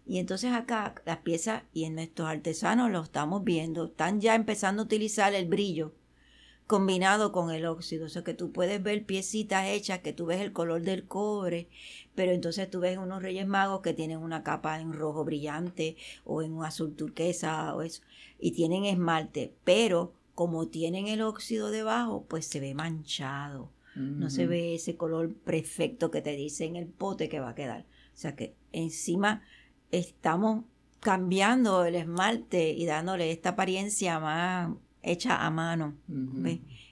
Y 0.05 0.19
entonces 0.19 0.53
acá 0.53 0.93
las 1.05 1.17
piezas 1.17 1.63
y 1.73 1.85
en 1.85 1.95
nuestros 1.95 2.27
artesanos 2.27 2.91
lo 2.91 3.01
estamos 3.01 3.43
viendo, 3.43 3.85
están 3.85 4.21
ya 4.21 4.35
empezando 4.35 4.83
a 4.83 4.85
utilizar 4.85 5.33
el 5.33 5.47
brillo 5.47 5.93
combinado 6.69 7.31
con 7.31 7.49
el 7.49 7.65
óxido, 7.65 8.05
o 8.05 8.09
sea 8.09 8.23
que 8.23 8.35
tú 8.35 8.51
puedes 8.51 8.83
ver 8.83 9.03
piecitas 9.03 9.65
hechas 9.69 10.01
que 10.01 10.13
tú 10.13 10.27
ves 10.27 10.39
el 10.39 10.53
color 10.53 10.83
del 10.83 11.07
cobre, 11.07 11.67
pero 12.13 12.31
entonces 12.31 12.69
tú 12.69 12.79
ves 12.79 12.99
unos 12.99 13.23
Reyes 13.23 13.47
Magos 13.47 13.81
que 13.81 13.95
tienen 13.95 14.19
una 14.19 14.43
capa 14.43 14.79
en 14.79 14.93
rojo 14.93 15.25
brillante 15.25 15.97
o 16.25 16.43
en 16.43 16.53
un 16.53 16.63
azul 16.63 16.95
turquesa 16.95 17.73
o 17.73 17.81
eso, 17.81 18.03
y 18.39 18.51
tienen 18.51 18.85
esmalte, 18.85 19.51
pero 19.63 20.13
como 20.35 20.67
tienen 20.67 21.07
el 21.07 21.23
óxido 21.23 21.71
debajo, 21.71 22.25
pues 22.29 22.45
se 22.45 22.59
ve 22.59 22.75
manchado. 22.75 23.71
No 23.95 24.29
se 24.29 24.45
ve 24.45 24.75
ese 24.75 24.95
color 24.95 25.33
perfecto 25.33 26.11
que 26.11 26.21
te 26.21 26.33
dice 26.33 26.65
en 26.65 26.75
el 26.75 26.85
pote 26.85 27.29
que 27.29 27.39
va 27.39 27.49
a 27.49 27.55
quedar. 27.55 27.81
O 28.13 28.17
sea 28.17 28.35
que 28.35 28.53
encima 28.71 29.41
estamos 29.91 30.65
cambiando 30.99 31.83
el 31.83 31.95
esmalte 31.95 32.69
y 32.69 32.85
dándole 32.85 33.31
esta 33.31 33.49
apariencia 33.49 34.19
más 34.19 34.69
hecha 35.03 35.45
a 35.45 35.49
mano, 35.49 35.95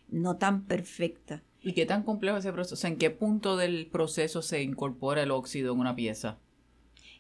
no 0.10 0.38
tan 0.38 0.64
perfecta. 0.66 1.44
¿Y 1.62 1.74
qué 1.74 1.86
tan 1.86 2.04
complejo 2.04 2.38
es 2.38 2.46
ese 2.46 2.54
proceso? 2.54 2.88
¿En 2.88 2.98
qué 2.98 3.10
punto 3.10 3.58
del 3.58 3.88
proceso 3.88 4.42
se 4.42 4.62
incorpora 4.62 5.24
el 5.24 5.32
óxido 5.32 5.74
en 5.74 5.80
una 5.80 5.96
pieza? 5.96 6.38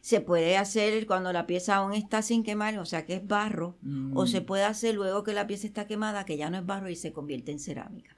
Se 0.02 0.22
puede 0.22 0.58
hacer 0.58 1.06
cuando 1.06 1.34
la 1.34 1.48
pieza 1.48 1.76
aún 1.76 1.94
está 1.94 2.22
sin 2.22 2.44
quemar, 2.44 2.78
o 2.80 2.86
sea 2.86 3.06
que 3.06 3.16
es 3.16 3.28
barro, 3.28 3.78
o 4.14 4.26
se 4.26 4.42
mm. 4.42 4.46
puede 4.46 4.64
hacer 4.64 4.96
luego 4.96 5.24
que 5.24 5.34
la 5.34 5.48
pieza 5.48 5.68
está 5.68 5.86
quemada, 5.86 6.24
que 6.24 6.38
ya 6.38 6.50
no 6.50 6.58
es 6.58 6.66
barro 6.66 6.90
y 6.90 6.96
se 6.96 7.12
convierte 7.12 7.52
en 7.52 7.60
cerámica 7.60 8.18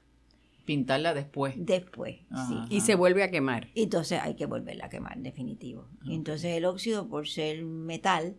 pintarla 0.70 1.14
después. 1.14 1.54
Después, 1.56 2.18
sí. 2.46 2.56
Y 2.68 2.82
se 2.82 2.94
vuelve 2.94 3.24
a 3.24 3.30
quemar. 3.32 3.66
Entonces 3.74 4.20
hay 4.22 4.36
que 4.36 4.46
volverla 4.46 4.86
a 4.86 4.88
quemar, 4.88 5.18
definitivo. 5.18 5.88
Entonces 6.06 6.56
el 6.56 6.64
óxido, 6.64 7.08
por 7.08 7.26
ser 7.26 7.64
metal, 7.64 8.36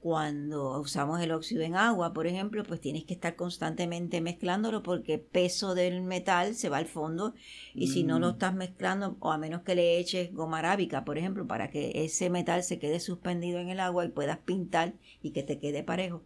cuando 0.00 0.80
usamos 0.80 1.20
el 1.20 1.30
óxido 1.30 1.62
en 1.62 1.76
agua, 1.76 2.14
por 2.14 2.26
ejemplo, 2.26 2.64
pues 2.64 2.80
tienes 2.80 3.04
que 3.04 3.12
estar 3.12 3.36
constantemente 3.36 4.22
mezclándolo 4.22 4.82
porque 4.82 5.14
el 5.14 5.20
peso 5.20 5.74
del 5.74 6.00
metal 6.00 6.54
se 6.54 6.70
va 6.70 6.78
al 6.78 6.86
fondo 6.86 7.34
y 7.74 7.88
si 7.88 8.02
no 8.02 8.18
lo 8.18 8.28
mm. 8.28 8.30
estás 8.30 8.54
mezclando, 8.54 9.16
o 9.20 9.30
a 9.30 9.36
menos 9.36 9.60
que 9.60 9.74
le 9.74 9.98
eches 9.98 10.32
goma 10.32 10.60
arábica, 10.60 11.04
por 11.04 11.18
ejemplo, 11.18 11.46
para 11.46 11.70
que 11.70 11.92
ese 12.02 12.30
metal 12.30 12.62
se 12.62 12.78
quede 12.78 12.98
suspendido 12.98 13.58
en 13.58 13.68
el 13.68 13.78
agua 13.78 14.06
y 14.06 14.08
puedas 14.08 14.38
pintar 14.38 14.94
y 15.22 15.32
que 15.32 15.42
te 15.42 15.58
quede 15.58 15.82
parejo, 15.82 16.22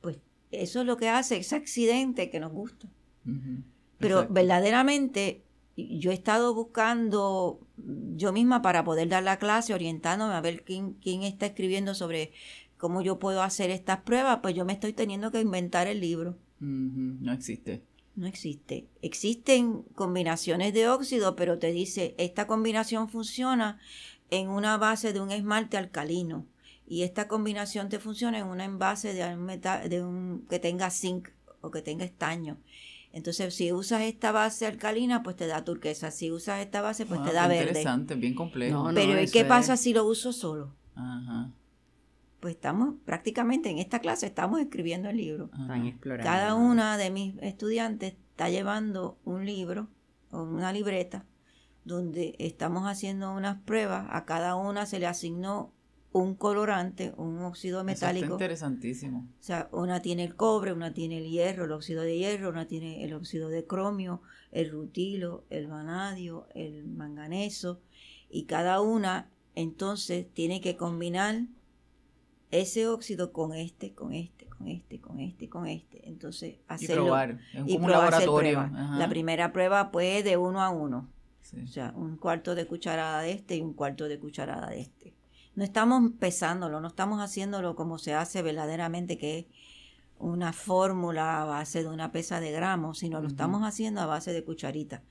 pues 0.00 0.16
eso 0.50 0.80
es 0.80 0.86
lo 0.86 0.96
que 0.96 1.10
hace 1.10 1.36
ese 1.36 1.54
accidente 1.54 2.30
que 2.30 2.40
nos 2.40 2.52
gusta. 2.52 2.88
Pero 3.98 4.26
verdaderamente 4.30 5.42
yo 5.76 6.10
he 6.10 6.14
estado 6.14 6.54
buscando 6.54 7.60
yo 8.16 8.32
misma 8.32 8.62
para 8.62 8.84
poder 8.84 9.08
dar 9.08 9.22
la 9.22 9.38
clase, 9.38 9.74
orientándome 9.74 10.32
a 10.32 10.40
ver 10.40 10.64
quién, 10.64 10.94
quién 10.94 11.22
está 11.22 11.46
escribiendo 11.46 11.94
sobre 11.94 12.32
cómo 12.78 13.02
yo 13.02 13.18
puedo 13.18 13.42
hacer 13.42 13.70
estas 13.70 14.00
pruebas, 14.00 14.38
pues 14.42 14.54
yo 14.54 14.64
me 14.64 14.72
estoy 14.72 14.92
teniendo 14.92 15.30
que 15.30 15.40
inventar 15.40 15.86
el 15.86 16.00
libro. 16.00 16.38
No 16.60 17.32
existe. 17.32 17.82
No 18.16 18.26
existe. 18.26 18.88
Existen 19.02 19.82
combinaciones 19.94 20.74
de 20.74 20.88
óxido, 20.88 21.36
pero 21.36 21.58
te 21.58 21.70
dice, 21.70 22.14
esta 22.18 22.46
combinación 22.46 23.08
funciona 23.08 23.78
en 24.30 24.48
una 24.48 24.76
base 24.76 25.12
de 25.12 25.20
un 25.20 25.30
esmalte 25.30 25.76
alcalino 25.76 26.46
y 26.86 27.02
esta 27.02 27.28
combinación 27.28 27.88
te 27.88 27.98
funciona 27.98 28.38
en 28.38 28.46
una 28.46 28.64
envase 28.64 29.12
de 29.12 29.34
un 29.34 29.44
metal, 29.44 29.88
de 29.88 30.02
un 30.02 30.46
que 30.48 30.58
tenga 30.58 30.90
zinc 30.90 31.28
o 31.60 31.70
que 31.70 31.82
tenga 31.82 32.04
estaño. 32.04 32.56
Entonces, 33.12 33.54
si 33.54 33.72
usas 33.72 34.02
esta 34.02 34.32
base 34.32 34.66
alcalina, 34.66 35.22
pues 35.22 35.36
te 35.36 35.46
da 35.46 35.64
turquesa. 35.64 36.10
Si 36.10 36.30
usas 36.30 36.60
esta 36.60 36.82
base, 36.82 37.06
pues 37.06 37.22
te 37.24 37.30
ah, 37.30 37.34
da 37.34 37.48
verde. 37.48 37.68
Interesante, 37.68 38.14
bien 38.14 38.34
complejo. 38.34 38.90
Pero 38.94 39.18
¿qué 39.32 39.44
pasa 39.44 39.76
si 39.76 39.92
lo 39.92 40.04
uso 40.04 40.32
solo? 40.32 40.74
Ajá. 40.94 41.50
Pues 42.40 42.54
estamos, 42.54 42.94
prácticamente 43.04 43.68
en 43.68 43.78
esta 43.78 43.98
clase 43.98 44.26
estamos 44.26 44.60
escribiendo 44.60 45.08
el 45.08 45.16
libro. 45.16 45.50
Cada 46.22 46.54
una 46.54 46.96
de 46.96 47.10
mis 47.10 47.34
estudiantes 47.42 48.14
está 48.30 48.48
llevando 48.48 49.18
un 49.24 49.44
libro 49.44 49.88
o 50.30 50.42
una 50.42 50.72
libreta 50.72 51.26
donde 51.84 52.36
estamos 52.38 52.84
haciendo 52.84 53.32
unas 53.32 53.60
pruebas, 53.62 54.06
a 54.10 54.24
cada 54.24 54.54
una 54.54 54.86
se 54.86 54.98
le 54.98 55.06
asignó 55.06 55.72
un 56.12 56.34
colorante, 56.34 57.12
un 57.16 57.40
óxido 57.40 57.84
metálico. 57.84 58.26
Eso 58.26 58.34
interesantísimo. 58.34 59.26
O 59.40 59.42
sea, 59.42 59.68
una 59.72 60.00
tiene 60.00 60.24
el 60.24 60.36
cobre, 60.36 60.72
una 60.72 60.92
tiene 60.92 61.18
el 61.18 61.28
hierro, 61.30 61.64
el 61.64 61.72
óxido 61.72 62.02
de 62.02 62.16
hierro, 62.16 62.50
una 62.50 62.66
tiene 62.66 63.04
el 63.04 63.14
óxido 63.14 63.48
de 63.48 63.66
cromio, 63.66 64.22
el 64.52 64.70
rutilo, 64.70 65.44
el 65.50 65.66
vanadio, 65.66 66.46
el 66.54 66.86
manganeso, 66.86 67.80
y 68.30 68.44
cada 68.44 68.80
una 68.80 69.30
entonces 69.54 70.26
tiene 70.32 70.60
que 70.60 70.76
combinar 70.76 71.46
ese 72.50 72.86
óxido 72.86 73.32
con 73.32 73.54
este, 73.54 73.94
con 73.94 74.12
este, 74.12 74.46
con 74.46 74.68
este, 74.68 75.00
con 75.00 75.20
este, 75.20 75.48
con 75.48 75.66
este. 75.66 76.08
Entonces, 76.08 76.56
hacerlo. 76.66 77.02
Y 77.02 77.06
probar, 77.06 77.38
en 77.52 77.84
un 77.84 77.90
laboratorio. 77.90 78.70
La 78.96 79.08
primera 79.08 79.52
prueba, 79.52 79.90
pues, 79.90 80.24
de 80.24 80.36
uno 80.36 80.62
a 80.62 80.70
uno. 80.70 81.08
O 81.62 81.66
sea, 81.66 81.92
un 81.96 82.16
cuarto 82.16 82.54
de 82.54 82.66
cucharada 82.66 83.22
de 83.22 83.32
este 83.32 83.56
y 83.56 83.60
un 83.62 83.72
cuarto 83.72 84.08
de 84.08 84.18
cucharada 84.18 84.68
de 84.68 84.80
este. 84.80 85.14
No 85.54 85.64
estamos 85.64 86.12
pesándolo, 86.18 86.80
no 86.80 86.88
estamos 86.88 87.20
haciéndolo 87.20 87.74
como 87.74 87.98
se 87.98 88.14
hace 88.14 88.42
verdaderamente, 88.42 89.18
que 89.18 89.38
es 89.38 89.46
una 90.18 90.52
fórmula 90.52 91.42
a 91.42 91.44
base 91.44 91.82
de 91.82 91.88
una 91.88 92.12
pesa 92.12 92.40
de 92.40 92.52
gramos, 92.52 92.98
sino 92.98 93.20
lo 93.20 93.28
estamos 93.28 93.62
haciendo 93.62 94.00
a 94.00 94.06
base 94.06 94.32
de 94.32 94.44
cucharita. 94.44 95.02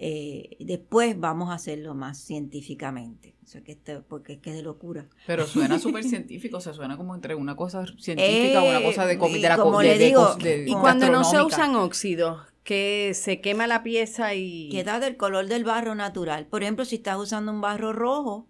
Eh, 0.00 0.56
después 0.60 1.18
vamos 1.18 1.50
a 1.50 1.54
hacerlo 1.54 1.92
más 1.94 2.18
científicamente. 2.18 3.34
O 3.42 3.46
sea, 3.46 3.64
que 3.64 3.72
este, 3.72 3.98
porque 3.98 4.34
es 4.34 4.38
que 4.38 4.50
es 4.50 4.56
de 4.56 4.62
locura. 4.62 5.08
Pero 5.26 5.44
suena 5.44 5.78
súper 5.80 6.04
científico, 6.04 6.58
o 6.58 6.60
sea, 6.60 6.72
suena 6.72 6.96
como 6.96 7.16
entre 7.16 7.34
una 7.34 7.56
cosa 7.56 7.84
científica 7.98 8.62
o 8.62 8.68
una 8.68 8.82
cosa 8.82 9.06
de, 9.06 9.16
de 9.16 9.40
la 9.40 9.56
como 9.56 9.82
le 9.82 9.98
digo, 9.98 10.36
Y 10.44 10.72
cuando 10.72 11.10
no 11.10 11.24
se 11.24 11.42
usan 11.42 11.74
óxidos, 11.74 12.40
que 12.62 13.12
se 13.14 13.40
quema 13.40 13.66
la 13.66 13.82
pieza 13.82 14.34
y... 14.34 14.68
Queda 14.68 15.00
del 15.00 15.16
color 15.16 15.46
del 15.46 15.64
barro 15.64 15.96
natural. 15.96 16.46
Por 16.46 16.62
ejemplo, 16.62 16.84
si 16.84 16.96
estás 16.96 17.16
usando 17.16 17.50
un 17.50 17.60
barro 17.60 17.92
rojo, 17.92 18.46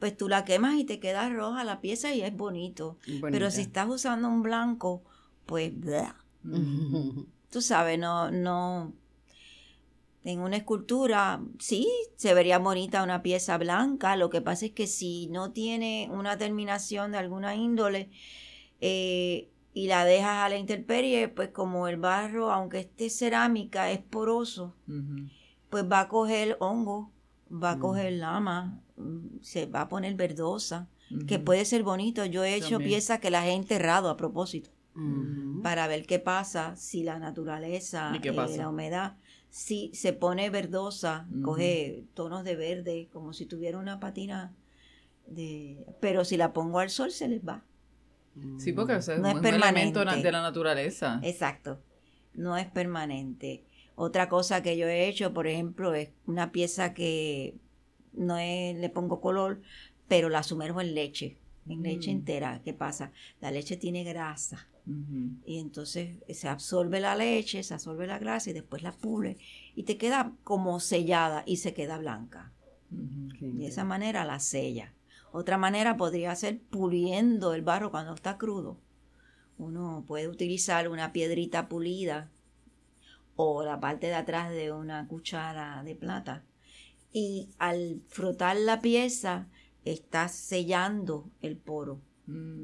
pues 0.00 0.16
tú 0.16 0.28
la 0.28 0.44
quemas 0.44 0.74
y 0.76 0.84
te 0.84 0.98
queda 0.98 1.28
roja 1.28 1.62
la 1.62 1.80
pieza 1.80 2.12
y 2.12 2.22
es 2.22 2.34
bonito. 2.34 2.98
Pero 3.30 3.50
si 3.52 3.60
estás 3.60 3.86
usando 3.88 4.28
un 4.28 4.42
blanco, 4.42 5.04
pues... 5.46 5.72
tú 7.50 7.60
sabes, 7.60 7.98
no, 7.98 8.30
no, 8.30 8.94
en 10.24 10.40
una 10.40 10.56
escultura, 10.56 11.40
sí, 11.58 11.88
se 12.16 12.34
vería 12.34 12.58
bonita 12.58 13.02
una 13.02 13.22
pieza 13.22 13.56
blanca. 13.56 14.16
Lo 14.16 14.28
que 14.28 14.40
pasa 14.40 14.66
es 14.66 14.72
que 14.72 14.86
si 14.86 15.28
no 15.28 15.52
tiene 15.52 16.08
una 16.12 16.36
terminación 16.36 17.12
de 17.12 17.18
alguna 17.18 17.54
índole 17.54 18.10
eh, 18.80 19.48
y 19.72 19.86
la 19.86 20.04
dejas 20.04 20.44
a 20.44 20.48
la 20.48 20.58
intemperie, 20.58 21.28
pues 21.28 21.50
como 21.50 21.88
el 21.88 21.96
barro, 21.96 22.50
aunque 22.52 22.80
esté 22.80 23.08
cerámica, 23.08 23.90
es 23.90 24.00
poroso, 24.00 24.74
pues 25.70 25.84
va 25.90 26.00
a 26.00 26.08
coger 26.08 26.56
hongo, 26.60 27.12
va 27.50 27.72
a 27.72 27.78
coger 27.78 28.12
lama, 28.14 28.80
mm, 28.96 29.40
se 29.40 29.66
va 29.66 29.82
a 29.82 29.88
poner 29.88 30.14
verdosa, 30.14 30.88
que 31.26 31.38
puede 31.40 31.64
ser 31.64 31.82
bonito. 31.82 32.24
Yo 32.24 32.44
he 32.44 32.54
hecho 32.54 32.78
piezas 32.78 33.18
que 33.18 33.30
las 33.30 33.46
he 33.46 33.52
enterrado 33.52 34.10
a 34.10 34.16
propósito. 34.16 34.70
Para 35.62 35.86
ver 35.86 36.06
qué 36.06 36.18
pasa 36.18 36.76
si 36.76 37.02
la 37.02 37.18
naturaleza, 37.18 38.12
y 38.22 38.28
eh, 38.28 38.32
la 38.32 38.68
humedad 38.68 39.16
si 39.50 39.90
se 39.94 40.12
pone 40.12 40.48
verdosa, 40.48 41.26
coge 41.42 42.04
tonos 42.14 42.44
de 42.44 42.54
verde, 42.54 43.08
como 43.12 43.32
si 43.32 43.46
tuviera 43.46 43.78
una 43.78 43.98
patina 43.98 44.54
de... 45.26 45.84
Pero 46.00 46.24
si 46.24 46.36
la 46.36 46.52
pongo 46.52 46.78
al 46.78 46.88
sol 46.88 47.10
se 47.10 47.28
les 47.28 47.46
va. 47.46 47.64
Sí, 48.58 48.72
porque 48.72 48.96
es, 48.96 49.08
no 49.08 49.32
un 49.32 49.44
elemento 49.44 50.04
de 50.04 50.32
la 50.32 50.40
naturaleza. 50.40 51.20
Exacto, 51.24 51.82
no 52.32 52.56
es 52.56 52.68
permanente. 52.68 53.64
Otra 53.96 54.28
cosa 54.28 54.62
que 54.62 54.76
yo 54.76 54.86
he 54.86 55.08
hecho, 55.08 55.34
por 55.34 55.48
ejemplo, 55.48 55.92
es 55.94 56.10
una 56.26 56.52
pieza 56.52 56.94
que 56.94 57.56
no 58.12 58.36
le 58.36 58.90
pongo 58.94 59.20
color, 59.20 59.60
pero 60.06 60.28
la 60.28 60.44
sumerjo 60.44 60.80
en 60.80 60.94
leche, 60.94 61.38
en 61.68 61.82
leche 61.82 62.10
mm. 62.10 62.16
entera. 62.18 62.62
¿Qué 62.64 62.72
pasa? 62.72 63.10
La 63.40 63.50
leche 63.50 63.76
tiene 63.76 64.04
grasa. 64.04 64.68
Y 65.44 65.58
entonces 65.58 66.16
se 66.28 66.48
absorbe 66.48 67.00
la 67.00 67.14
leche, 67.14 67.62
se 67.62 67.74
absorbe 67.74 68.06
la 68.06 68.18
grasa 68.18 68.50
y 68.50 68.52
después 68.54 68.82
la 68.82 68.92
pule 68.92 69.38
y 69.74 69.84
te 69.84 69.96
queda 69.96 70.32
como 70.42 70.80
sellada 70.80 71.44
y 71.46 71.58
se 71.58 71.74
queda 71.74 71.98
blanca. 71.98 72.52
De 72.90 73.66
esa 73.66 73.84
manera 73.84 74.24
la 74.24 74.40
sella. 74.40 74.94
Otra 75.32 75.58
manera 75.58 75.96
podría 75.96 76.34
ser 76.34 76.60
puliendo 76.60 77.54
el 77.54 77.62
barro 77.62 77.90
cuando 77.90 78.14
está 78.14 78.36
crudo. 78.36 78.80
Uno 79.58 80.04
puede 80.08 80.26
utilizar 80.26 80.88
una 80.88 81.12
piedrita 81.12 81.68
pulida 81.68 82.30
o 83.36 83.62
la 83.62 83.78
parte 83.78 84.08
de 84.08 84.14
atrás 84.14 84.50
de 84.50 84.72
una 84.72 85.06
cuchara 85.06 85.84
de 85.84 85.94
plata 85.94 86.44
y 87.12 87.50
al 87.58 88.02
frotar 88.08 88.56
la 88.56 88.80
pieza 88.80 89.48
está 89.84 90.28
sellando 90.28 91.30
el 91.40 91.56
poro 91.56 92.00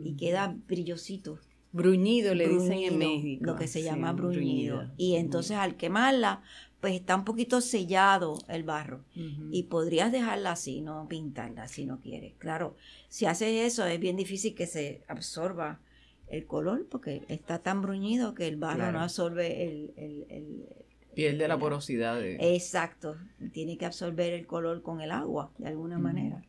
y 0.05 0.17
queda 0.17 0.57
brillosito 0.67 1.41
Bruñido 1.73 2.35
le 2.35 2.49
dicen 2.49 2.79
en 2.79 2.99
México. 2.99 3.45
Lo 3.45 3.57
que 3.57 3.69
se 3.69 3.83
llama 3.83 4.13
bruñido. 4.13 4.91
Y 4.97 5.17
entonces 5.17 5.57
al 5.57 5.77
quemarla, 5.77 6.43
pues 6.81 6.95
está 6.95 7.17
un 7.17 7.25
poquito 7.25 7.61
sellado 7.61 8.39
el 8.49 8.63
barro. 8.63 9.05
Y 9.51 9.65
podrías 9.65 10.13
dejarla 10.13 10.53
así, 10.53 10.81
no 10.81 11.07
pintarla 11.09 11.69
si 11.69 11.87
no 11.87 12.01
quieres. 12.01 12.35
Claro, 12.39 12.77
si 13.09 13.27
haces 13.27 13.73
eso 13.73 13.87
es 13.87 13.99
bien 13.99 14.17
difícil 14.17 14.55
que 14.55 14.67
se 14.67 15.03
absorba 15.09 15.81
el 16.29 16.47
color 16.47 16.87
porque 16.91 17.25
está 17.29 17.61
tan 17.61 17.83
bruñido 17.83 18.35
que 18.35 18.49
el 18.49 18.57
barro 18.57 18.91
no 18.93 19.01
absorbe 19.01 19.65
el... 19.65 19.93
el, 19.97 20.69
Pierde 21.15 21.49
la 21.49 21.59
porosidad. 21.59 22.23
Exacto. 22.23 23.17
Tiene 23.53 23.79
que 23.79 23.87
absorber 23.87 24.35
el 24.35 24.47
color 24.47 24.83
con 24.83 25.01
el 25.01 25.11
agua, 25.11 25.51
de 25.57 25.69
alguna 25.69 25.99
manera. 25.99 26.43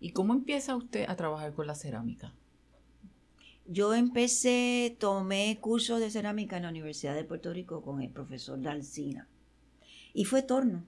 ¿Y 0.00 0.10
cómo 0.10 0.34
empieza 0.34 0.76
usted 0.76 1.06
a 1.08 1.16
trabajar 1.16 1.54
con 1.54 1.66
la 1.66 1.74
cerámica? 1.74 2.34
Yo 3.66 3.94
empecé, 3.94 4.96
tomé 4.98 5.58
cursos 5.60 6.00
de 6.00 6.10
cerámica 6.10 6.56
en 6.56 6.64
la 6.64 6.68
Universidad 6.68 7.14
de 7.14 7.24
Puerto 7.24 7.52
Rico 7.52 7.82
con 7.82 8.02
el 8.02 8.10
profesor 8.10 8.60
Dalcina. 8.60 9.28
Y 10.12 10.24
fue 10.24 10.42
torno. 10.42 10.84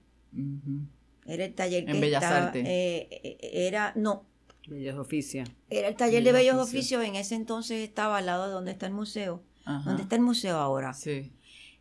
Era 1.25 1.45
el 1.45 1.53
taller 1.55 1.85
que 1.85 1.91
en 1.91 2.01
Bellas 2.01 2.23
Artes. 2.23 2.65
Eh, 2.65 3.07
eh, 3.11 3.37
era, 3.67 3.93
no. 3.95 4.25
Bellos 4.67 4.97
Oficios. 4.97 5.49
Era 5.69 5.87
el 5.87 5.95
taller 5.95 6.23
de 6.23 6.31
Bellos 6.31 6.57
Oficios. 6.57 7.03
En 7.03 7.15
ese 7.15 7.35
entonces 7.35 7.87
estaba 7.87 8.17
al 8.17 8.25
lado 8.25 8.47
de 8.47 8.51
donde 8.51 8.71
está 8.71 8.85
el 8.87 8.93
museo. 8.93 9.43
Donde 9.85 10.03
está 10.03 10.15
el 10.15 10.21
museo 10.21 10.57
ahora. 10.57 10.93
Sí. 10.93 11.31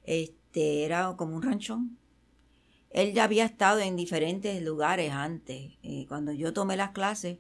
Este, 0.05 0.85
era 0.85 1.15
como 1.17 1.37
un 1.37 1.43
ranchón. 1.43 1.99
Él 2.91 3.13
ya 3.13 3.25
había 3.25 3.45
estado 3.45 3.81
en 3.81 3.97
diferentes 3.97 4.63
lugares 4.63 5.11
antes. 5.11 5.73
Eh, 5.83 6.07
cuando 6.09 6.33
yo 6.33 6.53
tomé 6.53 6.77
las 6.77 6.91
clases, 6.91 7.39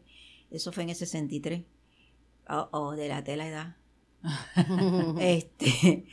eso 0.50 0.72
fue 0.72 0.82
en 0.82 0.90
el 0.90 0.96
63 0.96 1.62
o 2.48 2.68
oh, 2.72 2.92
de 2.92 3.08
la 3.08 3.24
tela 3.24 3.46
edad. 3.46 3.76
este, 5.20 6.06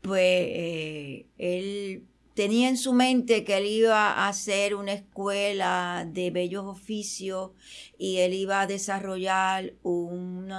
pues 0.00 0.20
eh, 0.20 1.26
él 1.38 2.04
tenía 2.34 2.68
en 2.68 2.76
su 2.76 2.92
mente 2.92 3.44
que 3.44 3.58
él 3.58 3.66
iba 3.66 4.12
a 4.12 4.28
hacer 4.28 4.74
una 4.74 4.92
escuela 4.92 6.08
de 6.10 6.30
bellos 6.30 6.64
oficios 6.64 7.50
y 7.98 8.18
él 8.18 8.34
iba 8.34 8.60
a 8.60 8.66
desarrollar 8.66 9.74
un 9.82 10.50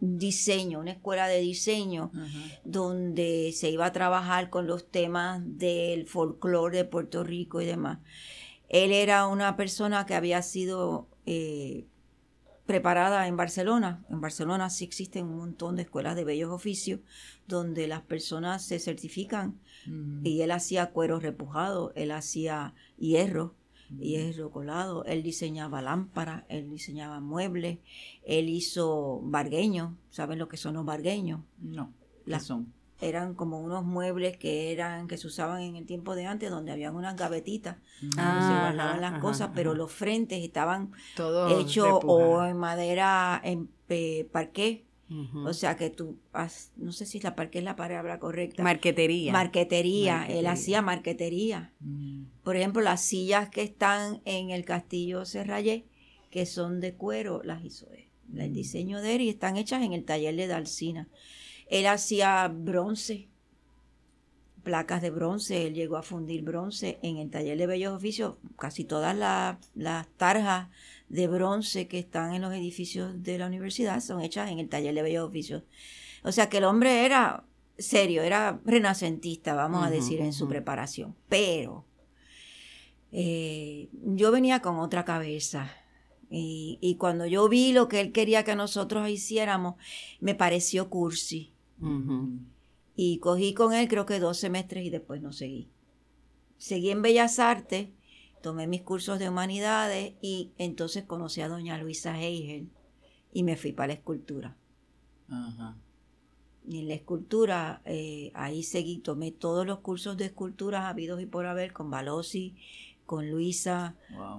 diseño, 0.00 0.80
una 0.80 0.92
escuela 0.92 1.28
de 1.28 1.40
diseño, 1.40 2.10
donde 2.64 3.52
se 3.54 3.70
iba 3.70 3.86
a 3.86 3.92
trabajar 3.92 4.50
con 4.50 4.66
los 4.66 4.90
temas 4.90 5.40
del 5.44 6.06
folclore 6.06 6.78
de 6.78 6.84
Puerto 6.84 7.24
Rico 7.24 7.60
y 7.60 7.66
demás. 7.66 8.00
Él 8.68 8.92
era 8.92 9.26
una 9.26 9.56
persona 9.56 10.04
que 10.04 10.14
había 10.14 10.42
sido 10.42 11.08
eh, 11.26 11.86
preparada 12.66 13.26
en 13.28 13.36
Barcelona. 13.36 14.04
En 14.08 14.20
Barcelona 14.20 14.70
sí 14.70 14.84
existen 14.84 15.26
un 15.26 15.36
montón 15.36 15.76
de 15.76 15.82
escuelas 15.82 16.16
de 16.16 16.24
bellos 16.24 16.50
oficios 16.50 17.00
donde 17.46 17.86
las 17.86 18.02
personas 18.02 18.64
se 18.64 18.78
certifican 18.78 19.58
y 20.22 20.40
él 20.40 20.50
hacía 20.50 20.90
cuero 20.90 21.20
repujado, 21.20 21.92
él 21.94 22.10
hacía 22.10 22.74
hierro, 22.96 23.54
hierro 23.98 24.50
colado, 24.50 25.04
él 25.04 25.22
diseñaba 25.22 25.82
lámparas, 25.82 26.44
él 26.48 26.70
diseñaba 26.70 27.20
muebles, 27.20 27.80
él 28.24 28.48
hizo 28.48 29.20
bargueños, 29.22 29.92
¿saben 30.08 30.38
lo 30.38 30.48
que 30.48 30.56
son 30.56 30.74
los 30.74 30.86
bargueños? 30.86 31.40
No, 31.58 31.92
las 32.24 32.44
son? 32.44 32.72
Eran 33.04 33.34
como 33.34 33.60
unos 33.60 33.84
muebles 33.84 34.36
que 34.36 34.72
eran 34.72 35.08
que 35.08 35.16
se 35.16 35.26
usaban 35.26 35.60
en 35.62 35.76
el 35.76 35.86
tiempo 35.86 36.14
de 36.14 36.26
antes 36.26 36.50
donde 36.50 36.72
habían 36.72 36.94
unas 36.94 37.16
gavetitas 37.16 37.76
donde 38.00 38.16
se 38.16 38.60
guardaban 38.60 39.00
las 39.00 39.20
cosas 39.20 39.50
pero 39.54 39.74
los 39.74 39.92
frentes 39.92 40.42
estaban 40.42 40.92
hechos 41.58 42.00
o 42.04 42.44
en 42.44 42.56
madera 42.56 43.40
en 43.44 43.68
parqué. 44.30 44.86
O 45.44 45.52
sea 45.52 45.76
que 45.76 45.90
tú 45.90 46.18
no 46.76 46.90
sé 46.90 47.06
si 47.06 47.20
la 47.20 47.36
parqué 47.36 47.58
es 47.58 47.64
la 47.64 47.76
palabra 47.76 48.18
correcta. 48.18 48.62
Marquetería. 48.62 49.32
Marquetería, 49.32 50.26
él 50.26 50.46
hacía 50.46 50.82
marquetería. 50.82 51.72
Mm. 51.80 52.24
por 52.42 52.56
ejemplo 52.56 52.82
las 52.82 53.02
sillas 53.02 53.48
que 53.48 53.62
están 53.62 54.22
en 54.24 54.50
el 54.50 54.64
castillo 54.64 55.24
Serrayé 55.24 55.86
que 56.30 56.46
son 56.46 56.80
de 56.80 56.94
cuero 56.94 57.42
las 57.44 57.64
hizo 57.64 57.86
él. 57.92 58.08
El 58.36 58.50
mm. 58.50 58.54
diseño 58.54 59.00
de 59.00 59.14
él 59.14 59.20
y 59.20 59.28
están 59.28 59.56
hechas 59.56 59.82
en 59.82 59.92
el 59.92 60.04
taller 60.04 60.34
de 60.34 60.46
Dalcina 60.46 61.08
él 61.68 61.86
hacía 61.86 62.48
bronce 62.48 63.28
placas 64.64 65.02
de 65.02 65.10
bronce, 65.10 65.66
él 65.66 65.74
llegó 65.74 65.96
a 65.96 66.02
fundir 66.02 66.42
bronce 66.42 66.98
en 67.02 67.18
el 67.18 67.30
taller 67.30 67.56
de 67.56 67.66
bellos 67.66 67.94
oficios, 67.94 68.36
casi 68.58 68.82
todas 68.84 69.14
las 69.74 70.08
tarjas 70.16 70.68
de 71.08 71.28
bronce 71.28 71.86
que 71.86 72.00
están 72.00 72.34
en 72.34 72.42
los 72.42 72.52
edificios 72.52 73.22
de 73.22 73.38
la 73.38 73.46
universidad 73.46 74.00
son 74.00 74.22
hechas 74.22 74.50
en 74.50 74.58
el 74.58 74.68
taller 74.68 74.94
de 74.94 75.02
bellos 75.02 75.28
oficios. 75.28 75.62
O 76.24 76.32
sea 76.32 76.48
que 76.48 76.58
el 76.58 76.64
hombre 76.64 77.04
era 77.04 77.44
serio, 77.78 78.22
era 78.22 78.60
renacentista, 78.64 79.54
vamos 79.54 79.86
a 79.86 79.90
decir, 79.90 80.20
en 80.20 80.32
su 80.32 80.48
preparación. 80.48 81.14
Pero 81.28 81.84
eh, 83.12 83.90
yo 83.92 84.32
venía 84.32 84.60
con 84.60 84.78
otra 84.78 85.04
cabeza. 85.04 85.70
Y, 86.36 86.96
cuando 86.98 87.26
yo 87.26 87.48
vi 87.48 87.72
lo 87.72 87.86
que 87.86 88.00
él 88.00 88.10
quería 88.10 88.42
que 88.42 88.56
nosotros 88.56 89.08
hiciéramos, 89.08 89.76
me 90.18 90.34
pareció 90.34 90.90
cursi. 90.90 91.53
Y 92.96 93.18
cogí 93.18 93.54
con 93.54 93.72
él 93.72 93.88
creo 93.88 94.06
que 94.06 94.20
dos 94.20 94.38
semestres 94.38 94.84
y 94.84 94.90
después 94.90 95.20
no 95.20 95.32
seguí. 95.32 95.68
Seguí 96.58 96.90
en 96.90 97.02
Bellas 97.02 97.38
Artes, 97.38 97.88
tomé 98.42 98.66
mis 98.66 98.82
cursos 98.82 99.18
de 99.18 99.28
humanidades 99.28 100.14
y 100.22 100.52
entonces 100.58 101.04
conocí 101.04 101.40
a 101.40 101.48
doña 101.48 101.78
Luisa 101.78 102.18
Heigel 102.18 102.68
y 103.32 103.42
me 103.42 103.56
fui 103.56 103.72
para 103.72 103.88
la 103.88 103.94
escultura. 103.94 104.56
Y 106.66 106.78
en 106.78 106.88
la 106.88 106.94
escultura, 106.94 107.82
eh, 107.84 108.30
ahí 108.34 108.62
seguí, 108.62 108.98
tomé 108.98 109.32
todos 109.32 109.66
los 109.66 109.80
cursos 109.80 110.16
de 110.16 110.26
escultura 110.26 110.88
habidos 110.88 111.20
y 111.20 111.26
por 111.26 111.46
haber 111.46 111.72
con 111.72 111.90
Balosi, 111.90 112.54
con 113.04 113.30
Luisa, 113.30 113.96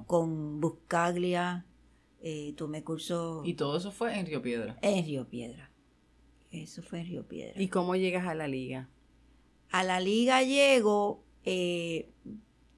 con 0.07 0.59
Buscaglia, 0.59 1.65
eh, 2.21 2.53
tomé 2.57 2.83
cursos... 2.83 3.45
¿Y 3.45 3.53
todo 3.53 3.77
eso 3.77 3.91
fue 3.91 4.17
en 4.17 4.25
Río 4.25 4.41
Piedra? 4.41 4.77
En 4.81 5.05
Río 5.05 5.27
Piedra. 5.27 5.69
Eso 6.63 6.81
fue 6.81 7.01
en 7.01 7.07
Río 7.07 7.27
Piedra. 7.27 7.61
¿Y 7.61 7.67
cómo 7.67 7.95
llegas 7.95 8.27
a 8.27 8.35
la 8.35 8.47
liga? 8.47 8.89
A 9.71 9.83
la 9.83 9.99
liga 9.99 10.41
llego 10.43 11.23
eh, 11.43 12.09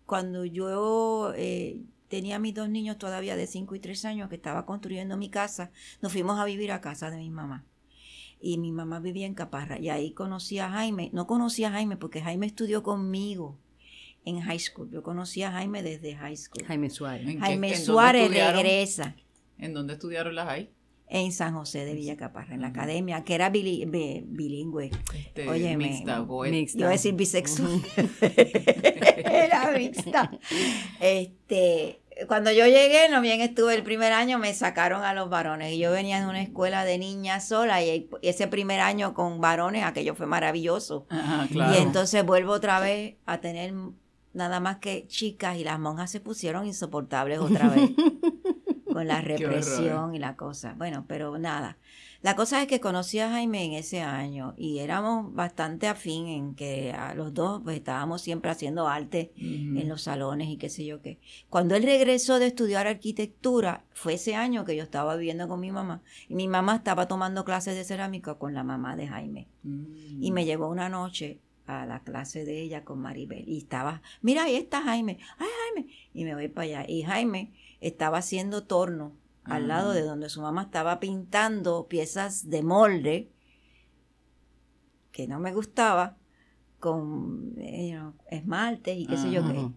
cuando 0.05 0.45
yo 0.45 1.33
eh, 1.35 1.81
tenía 2.07 2.39
mis 2.39 2.53
dos 2.53 2.69
niños 2.69 2.97
todavía 2.97 3.35
de 3.35 3.47
5 3.47 3.75
y 3.75 3.79
3 3.79 4.05
años 4.05 4.29
que 4.29 4.35
estaba 4.35 4.65
construyendo 4.65 5.17
mi 5.17 5.29
casa. 5.29 5.71
Nos 6.01 6.11
fuimos 6.11 6.39
a 6.39 6.45
vivir 6.45 6.71
a 6.71 6.81
casa 6.81 7.11
de 7.11 7.17
mi 7.17 7.29
mamá. 7.29 7.65
Y 8.39 8.57
mi 8.57 8.71
mamá 8.71 8.99
vivía 8.99 9.25
en 9.25 9.33
Caparra. 9.33 9.79
Y 9.79 9.89
ahí 9.89 10.11
conocí 10.11 10.59
a 10.59 10.69
Jaime. 10.69 11.09
No 11.13 11.27
conocí 11.27 11.63
a 11.63 11.71
Jaime 11.71 11.97
porque 11.97 12.21
Jaime 12.21 12.45
estudió 12.45 12.83
conmigo 12.83 13.57
en 14.25 14.41
high 14.41 14.59
school. 14.59 14.89
Yo 14.91 15.03
conocí 15.03 15.41
a 15.43 15.51
Jaime 15.51 15.81
desde 15.81 16.15
high 16.15 16.37
school. 16.37 16.65
Jaime 16.65 16.89
Suárez. 16.89 17.39
Jaime 17.39 17.75
Suárez 17.75 18.29
regresa. 18.29 19.15
¿En 19.57 19.73
dónde 19.73 19.93
estudiaron 19.93 20.35
las 20.35 20.47
hay? 20.49 20.69
En 21.09 21.31
San 21.31 21.53
José 21.53 21.85
de 21.85 21.93
Villacaparra, 21.93 22.53
en 22.53 22.61
la 22.61 22.67
academia, 22.67 23.23
que 23.23 23.35
era 23.35 23.49
bilingüe. 23.49 24.91
Este, 25.15 25.47
Oye, 25.47 25.77
mixta, 25.77 26.21
mixta. 26.21 26.77
Yo 26.77 26.83
iba 26.83 26.89
a 26.89 26.91
decir 26.91 27.13
bisexual. 27.13 27.81
era 29.25 29.71
mixta. 29.71 30.31
Este, 30.99 32.01
cuando 32.27 32.51
yo 32.51 32.65
llegué, 32.65 33.07
no 33.09 33.21
bien 33.21 33.41
estuve 33.41 33.75
el 33.75 33.83
primer 33.83 34.11
año, 34.11 34.37
me 34.37 34.53
sacaron 34.53 35.03
a 35.03 35.13
los 35.13 35.29
varones. 35.29 35.73
Y 35.73 35.79
yo 35.79 35.91
venía 35.91 36.19
de 36.19 36.27
una 36.27 36.41
escuela 36.41 36.83
de 36.83 36.97
niñas 36.97 37.47
sola 37.47 37.81
y 37.81 38.09
ese 38.21 38.47
primer 38.47 38.81
año 38.81 39.13
con 39.13 39.39
varones, 39.39 39.85
aquello 39.85 40.15
fue 40.15 40.25
maravilloso. 40.25 41.07
Y 41.51 41.77
entonces 41.77 42.25
vuelvo 42.25 42.53
otra 42.53 42.79
vez 42.79 43.15
a 43.25 43.39
tener 43.39 43.73
nada 44.33 44.59
más 44.59 44.77
que 44.77 45.07
chicas 45.07 45.57
y 45.57 45.63
las 45.63 45.79
monjas 45.79 46.11
se 46.11 46.19
pusieron 46.19 46.65
insoportables 46.65 47.39
otra 47.39 47.69
vez. 47.69 47.91
con 48.97 49.07
la 49.07 49.21
represión 49.21 50.15
y 50.15 50.19
la 50.19 50.35
cosa. 50.35 50.73
Bueno, 50.75 51.05
pero 51.07 51.37
nada. 51.37 51.77
La 52.23 52.35
cosa 52.35 52.63
es 52.63 52.67
que 52.67 52.79
conocí 52.79 53.19
a 53.19 53.29
Jaime 53.29 53.63
en 53.63 53.73
ese 53.73 54.01
año 54.01 54.55
y 54.57 54.79
éramos 54.79 55.35
bastante 55.35 55.87
afín 55.87 56.27
en 56.27 56.55
que 56.55 56.91
a 56.91 57.13
los 57.13 57.31
dos 57.31 57.61
pues 57.63 57.77
estábamos 57.77 58.23
siempre 58.23 58.49
haciendo 58.49 58.87
arte 58.87 59.33
en 59.37 59.87
los 59.87 60.01
salones 60.01 60.49
y 60.49 60.57
qué 60.57 60.69
sé 60.69 60.83
yo 60.83 60.99
qué. 61.03 61.19
Cuando 61.51 61.75
él 61.75 61.83
regresó 61.83 62.39
de 62.39 62.47
estudiar 62.47 62.87
arquitectura, 62.87 63.85
fue 63.93 64.15
ese 64.15 64.33
año 64.33 64.65
que 64.65 64.75
yo 64.75 64.81
estaba 64.81 65.15
viviendo 65.15 65.47
con 65.47 65.59
mi 65.59 65.71
mamá 65.71 66.01
y 66.27 66.33
mi 66.33 66.47
mamá 66.47 66.77
estaba 66.77 67.07
tomando 67.07 67.45
clases 67.45 67.75
de 67.75 67.83
cerámica 67.83 68.33
con 68.33 68.55
la 68.55 68.63
mamá 68.63 68.95
de 68.95 69.07
Jaime. 69.07 69.47
Y 70.19 70.31
me 70.31 70.45
llevó 70.45 70.69
una 70.69 70.89
noche 70.89 71.39
a 71.67 71.85
la 71.85 71.99
clase 71.99 72.45
de 72.45 72.61
ella 72.61 72.83
con 72.83 72.99
Maribel 72.99 73.47
y 73.47 73.57
estaba, 73.59 74.01
mira, 74.21 74.45
ahí 74.45 74.55
está 74.55 74.81
Jaime, 74.81 75.19
ay 75.37 75.66
Jaime, 75.83 75.93
y 76.13 76.23
me 76.25 76.33
voy 76.35 76.47
para 76.47 76.65
allá. 76.65 76.85
Y 76.87 77.03
Jaime 77.03 77.53
estaba 77.79 78.19
haciendo 78.19 78.65
torno 78.65 79.15
al 79.43 79.67
lado 79.67 79.93
de 79.93 80.01
donde 80.01 80.29
su 80.29 80.41
mamá 80.41 80.63
estaba 80.63 80.99
pintando 80.99 81.87
piezas 81.87 82.49
de 82.49 82.63
molde 82.63 83.31
que 85.11 85.27
no 85.27 85.39
me 85.39 85.53
gustaba 85.53 86.17
con 86.79 87.55
eh, 87.57 87.99
esmaltes 88.29 88.97
y 88.97 89.07
qué 89.07 89.17
sé 89.17 89.31
yo 89.31 89.47
qué. 89.47 89.71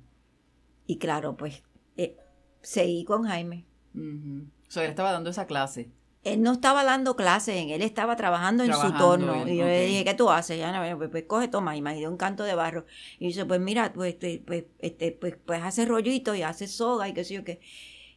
Y 0.87 0.99
claro, 0.99 1.37
pues 1.37 1.63
eh, 1.97 2.17
seguí 2.63 3.05
con 3.05 3.25
Jaime. 3.25 3.65
O 3.95 4.71
sea, 4.71 4.85
él 4.85 4.91
estaba 4.91 5.13
dando 5.13 5.31
esa 5.31 5.47
clase. 5.47 5.91
Él 6.23 6.43
no 6.43 6.53
estaba 6.53 6.85
dando 6.85 7.17
clase, 7.17 7.75
él 7.75 7.81
estaba 7.81 8.15
trabajando, 8.15 8.63
en 8.63 8.75
su 8.75 8.93
torno. 8.93 9.49
y 9.49 9.57
yo 9.57 9.65
le 9.65 9.87
dije, 9.87 10.05
¿qué 10.05 10.15
tú 10.15 10.29
haces? 10.31 10.59
Ya, 10.59 10.71
no, 10.71 10.99
pues, 10.99 11.11
pues, 11.11 11.25
coge, 11.25 11.49
toma, 11.49 11.77
y 11.77 11.83
me 11.83 11.95
dio 11.97 12.11
un 12.11 12.19
canto 12.19 12.45
de 12.45 12.55
barro. 12.55 12.85
Y 13.19 13.29
dice, 13.29 13.47
pues 13.47 13.59
mira, 13.59 13.93
pues, 13.95 14.15
este, 14.15 14.43
pues, 14.47 14.65
este, 14.81 15.13
pues, 15.13 15.37
pues 15.45 15.63
hace 15.63 15.87
rollito 15.87 16.35
y 16.35 16.43
hace 16.43 16.67
soga 16.67 17.09
y 17.09 17.15
qué 17.15 17.25
sé 17.25 17.35
yo 17.35 17.45
qué. 17.45 17.61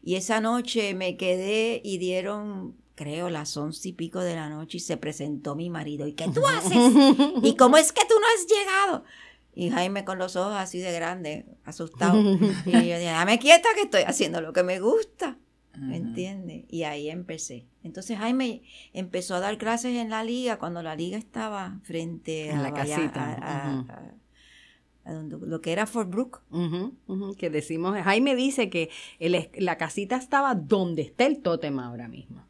Y 0.04 0.16
esa 0.16 0.42
noche 0.42 0.94
me 0.96 1.16
quedé 1.16 1.80
y 1.82 1.98
dieron, 1.98 2.76
creo, 2.96 3.30
las 3.30 3.56
once 3.56 3.88
y 3.88 3.94
pico 3.94 4.20
de 4.20 4.36
la 4.36 4.50
noche 4.50 4.78
y 4.78 4.82
se 4.82 4.98
presentó 4.98 5.56
mi 5.56 5.70
marido. 5.70 6.06
¿Y 6.06 6.12
qué 6.12 6.28
tú 6.28 6.46
haces? 6.46 6.94
¿Y 7.42 7.56
cómo 7.58 7.78
es 7.78 7.94
que 7.94 8.02
tú 8.02 8.16
no 8.20 8.28
has 8.36 8.46
llegado? 8.48 9.04
Y 9.56 9.70
Jaime 9.70 10.04
con 10.04 10.18
los 10.18 10.36
ojos 10.36 10.56
así 10.58 10.80
de 10.80 10.92
grande, 10.92 11.46
asustado. 11.64 12.20
Y 12.66 12.72
yo 12.72 12.80
dije, 12.80 13.06
dame 13.06 13.40
quieta 13.40 13.70
que 13.76 13.84
estoy 13.84 14.02
haciendo 14.02 14.42
lo 14.42 14.52
que 14.52 14.64
me 14.64 14.80
gusta. 14.82 15.38
¿Me 15.78 15.98
entiendes? 15.98 16.66
Y 16.70 16.84
ahí 16.84 17.10
empecé. 17.10 17.66
Entonces 17.84 18.18
Jaime 18.18 18.62
empezó 18.94 19.36
a 19.36 19.40
dar 19.40 19.58
clases 19.58 19.96
en 19.96 20.10
la 20.10 20.24
liga 20.24 20.58
cuando 20.58 20.84
la 20.84 20.96
liga 20.96 21.18
estaba 21.18 21.80
frente 21.84 22.52
a 22.52 22.62
la 22.62 22.74
casita 22.74 24.16
lo 25.06 25.62
que 25.62 25.72
era 25.72 25.86
Fort 25.86 26.10
Brook. 26.10 26.42
que 27.38 27.50
decimos, 27.50 27.98
Jaime 28.02 28.36
dice 28.36 28.70
que 28.70 28.90
la 29.20 29.78
casita 29.78 30.16
estaba 30.16 30.56
donde 30.56 31.02
está 31.02 31.26
el 31.26 31.40
tótem 31.40 31.80
ahora 31.80 32.08
mismo. 32.08 32.46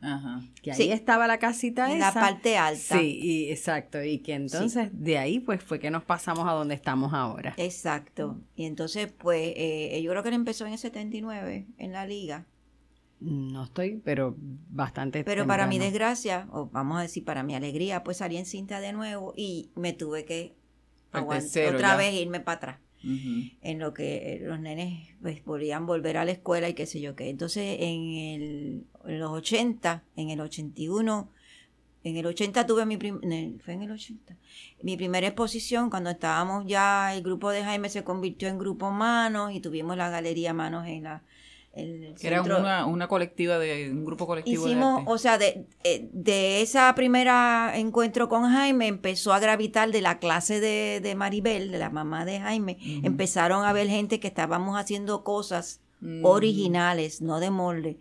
Que 0.62 0.72
ahí 0.72 0.92
estaba 0.92 1.28
la 1.28 1.40
casita 1.40 1.92
en 1.92 2.00
la 2.00 2.14
parte 2.14 2.58
alta. 2.58 3.00
Sí, 3.00 3.48
exacto. 3.50 4.04
Y 4.04 4.20
que 4.20 4.34
entonces 4.34 4.90
de 4.92 5.18
ahí 5.18 5.40
pues 5.40 5.64
fue 5.64 5.80
que 5.80 5.90
nos 5.90 6.04
pasamos 6.04 6.48
a 6.48 6.52
donde 6.52 6.76
estamos 6.76 7.14
ahora. 7.14 7.54
Exacto. 7.58 8.40
Y 8.56 8.66
entonces 8.66 9.12
pues 9.12 9.54
eh, 9.56 10.02
yo 10.04 10.12
creo 10.12 10.24
que 10.24 10.30
él 10.30 10.36
empezó 10.36 10.66
en 10.66 10.74
el 10.74 10.80
79 10.80 11.68
en 11.78 11.92
la 11.92 12.06
liga. 12.06 12.46
No 13.24 13.64
estoy, 13.64 14.02
pero 14.04 14.36
bastante. 14.38 15.24
Pero 15.24 15.48
para 15.48 15.66
mi 15.66 15.80
desgracia, 15.80 16.46
o 16.52 16.68
vamos 16.68 16.98
a 16.98 17.02
decir 17.04 17.24
para 17.24 17.42
mi 17.42 17.56
alegría, 17.56 18.04
pues 18.04 18.18
salí 18.18 18.36
en 18.36 18.46
cinta 18.46 18.82
de 18.82 18.92
nuevo 18.92 19.34
y 19.38 19.70
me 19.76 19.94
tuve 19.94 20.26
que 20.26 20.56
otra 21.14 21.96
vez 21.96 22.14
irme 22.14 22.42
para 22.42 22.58
atrás. 22.58 22.80
En 23.62 23.80
lo 23.80 23.94
que 23.94 24.42
los 24.44 24.60
nenes 24.60 25.10
pues, 25.22 25.42
podían 25.42 25.86
volver 25.86 26.18
a 26.18 26.26
la 26.26 26.32
escuela 26.32 26.68
y 26.68 26.74
qué 26.74 26.86
sé 26.86 27.00
yo 27.02 27.16
qué. 27.16 27.30
Entonces, 27.30 27.78
en, 27.80 28.14
el, 28.14 28.86
los 29.06 29.32
80, 29.32 30.04
en 30.16 30.30
el 30.30 30.40
81, 30.40 31.30
en 32.04 32.18
el 32.18 32.26
80 32.26 32.66
tuve 32.66 32.86
mi 32.86 32.98
fue 32.98 33.74
en 33.74 33.82
el 33.82 33.92
80 33.92 34.36
mi 34.82 34.98
primera 34.98 35.28
exposición 35.28 35.90
cuando 35.90 36.10
estábamos 36.10 36.66
ya 36.68 37.16
el 37.16 37.24
grupo 37.24 37.50
de 37.50 37.64
Jaime 37.64 37.88
se 37.88 38.04
convirtió 38.04 38.50
en 38.50 38.60
grupo 38.60 38.92
Manos 38.92 39.54
y 39.54 39.62
tuvimos 39.62 39.96
la 39.96 40.10
galería 40.10 40.54
Manos 40.54 40.86
en 40.86 41.04
la 41.04 41.24
era 41.76 42.42
una, 42.44 42.86
una, 42.86 43.08
colectiva 43.08 43.58
de 43.58 43.90
un 43.92 44.06
grupo 44.06 44.28
colectivo 44.28 44.68
hicimos 44.68 45.04
o 45.08 45.18
sea 45.18 45.40
de, 45.40 45.66
eh, 45.84 46.08
de 46.12 46.62
esa 46.62 46.94
primera 46.94 47.74
encuentro 47.76 48.30
con 48.30 48.44
Jaime 48.44 48.88
empezó 48.88 49.34
a 49.34 49.40
gravitar 49.40 49.92
de 49.92 50.02
la 50.02 50.20
clase 50.20 50.60
de, 50.60 51.00
de 51.02 51.16
Maribel 51.16 51.72
de 51.72 51.80
la 51.80 51.90
mamá 51.90 52.26
de 52.26 52.40
Jaime 52.40 52.78
empezaron 53.02 53.66
a 53.66 53.74
ver 53.74 53.88
gente 53.88 54.20
que 54.20 54.28
estábamos 54.28 54.78
haciendo 54.78 55.24
cosas 55.24 55.82
originales 56.22 57.22
no 57.22 57.40
de 57.40 57.50
molde 57.50 57.98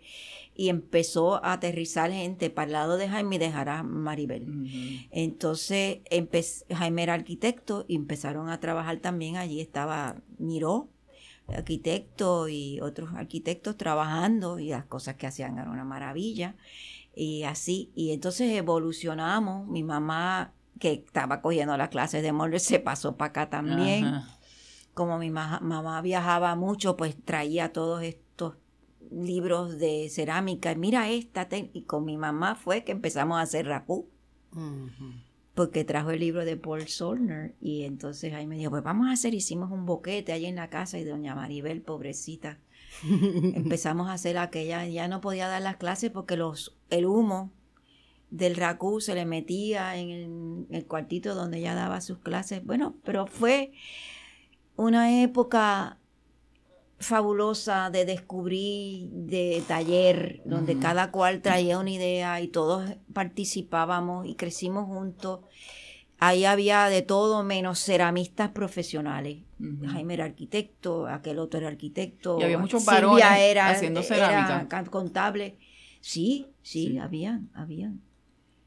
y 0.55 0.69
empezó 0.69 1.43
a 1.43 1.53
aterrizar 1.53 2.11
gente 2.11 2.49
para 2.49 2.67
el 2.67 2.73
lado 2.73 2.97
de 2.97 3.09
Jaime 3.09 3.37
y 3.37 3.39
dejar 3.39 3.69
a 3.69 3.83
Maribel. 3.83 5.07
Entonces 5.11 5.99
Jaime 6.69 7.03
era 7.03 7.13
arquitecto 7.15 7.85
y 7.87 7.95
empezaron 7.95 8.49
a 8.49 8.59
trabajar 8.59 8.97
también 8.97 9.37
allí, 9.37 9.61
estaba 9.61 10.17
Miró, 10.37 10.89
arquitectos 11.55 12.49
y 12.49 12.79
otros 12.81 13.13
arquitectos 13.15 13.77
trabajando 13.77 14.59
y 14.59 14.69
las 14.69 14.85
cosas 14.85 15.15
que 15.15 15.27
hacían 15.27 15.57
eran 15.57 15.69
una 15.69 15.83
maravilla. 15.83 16.55
Y 17.15 17.43
así, 17.43 17.91
y 17.95 18.11
entonces 18.11 18.51
evolucionamos. 18.51 19.67
Mi 19.67 19.83
mamá, 19.83 20.53
que 20.79 20.93
estaba 20.93 21.41
cogiendo 21.41 21.77
las 21.77 21.89
clases 21.89 22.23
de 22.23 22.31
molde, 22.31 22.59
se 22.59 22.79
pasó 22.79 23.15
para 23.15 23.29
acá 23.29 23.49
también. 23.49 24.21
Como 24.93 25.17
mi 25.17 25.29
mamá 25.29 26.01
viajaba 26.01 26.55
mucho, 26.55 26.97
pues 26.97 27.15
traía 27.23 27.71
todos 27.71 28.03
estos 28.03 28.55
libros 29.11 29.77
de 29.77 30.09
cerámica. 30.09 30.73
Mira 30.75 31.09
esta, 31.09 31.47
y 31.51 31.83
con 31.83 32.05
mi 32.05 32.17
mamá 32.17 32.55
fue 32.55 32.83
que 32.83 32.91
empezamos 32.91 33.37
a 33.37 33.41
hacer 33.41 33.67
racú. 33.67 34.09
Porque 35.55 35.83
trajo 35.83 36.11
el 36.11 36.19
libro 36.19 36.45
de 36.45 36.57
Paul 36.57 36.87
Solner 36.87 37.53
y 37.61 37.83
entonces 37.83 38.33
ahí 38.33 38.47
me 38.47 38.57
dijo, 38.57 38.71
pues 38.71 38.83
vamos 38.83 39.07
a 39.07 39.13
hacer, 39.13 39.33
hicimos 39.33 39.71
un 39.71 39.85
boquete 39.85 40.31
ahí 40.31 40.45
en 40.45 40.55
la 40.55 40.69
casa 40.69 40.97
y 40.97 41.03
doña 41.03 41.35
Maribel, 41.35 41.81
pobrecita, 41.81 42.59
empezamos 43.03 44.09
a 44.09 44.13
hacer 44.13 44.37
aquella, 44.37 44.85
ya 44.87 45.07
no 45.07 45.21
podía 45.21 45.47
dar 45.47 45.61
las 45.61 45.77
clases 45.77 46.09
porque 46.11 46.37
los, 46.37 46.75
el 46.89 47.05
humo 47.05 47.51
del 48.33 48.55
racú 48.55 48.99
se 48.99 49.13
le 49.13 49.25
metía 49.25 49.95
en 49.95 50.65
el, 50.71 50.85
cuartito 50.85 51.35
donde 51.35 51.59
ella 51.59 51.75
daba 51.75 52.01
sus 52.01 52.17
clases. 52.17 52.65
Bueno, 52.65 52.95
pero 53.03 53.27
fue 53.27 53.73
una 54.75 55.21
época 55.21 55.99
fabulosa 57.03 57.89
de 57.89 58.05
descubrir, 58.05 59.09
de 59.09 59.63
taller, 59.67 60.41
donde 60.45 60.79
cada 60.79 61.11
cual 61.11 61.41
traía 61.41 61.77
una 61.77 61.91
idea 61.91 62.41
y 62.41 62.47
todos 62.47 62.89
participábamos 63.13 64.25
y 64.27 64.35
crecimos 64.35 64.87
juntos. 64.87 65.41
Ahí 66.19 66.45
había 66.45 66.85
de 66.85 67.01
todo 67.01 67.43
menos 67.43 67.79
ceramistas 67.79 68.49
profesionales. 68.49 69.43
Jaime 69.85 70.15
era 70.15 70.25
arquitecto, 70.25 71.07
aquel 71.07 71.39
otro 71.39 71.59
era 71.59 71.69
arquitecto. 71.69 72.37
Y 72.39 72.43
había 72.43 72.57
muchos 72.57 72.85
varones 72.85 73.25
era, 73.39 73.69
haciendo 73.69 74.01
cerámica. 74.03 74.83
contable. 74.89 75.57
Sí, 76.01 76.47
sí, 76.61 76.97
habían, 76.97 77.49
habían 77.53 78.01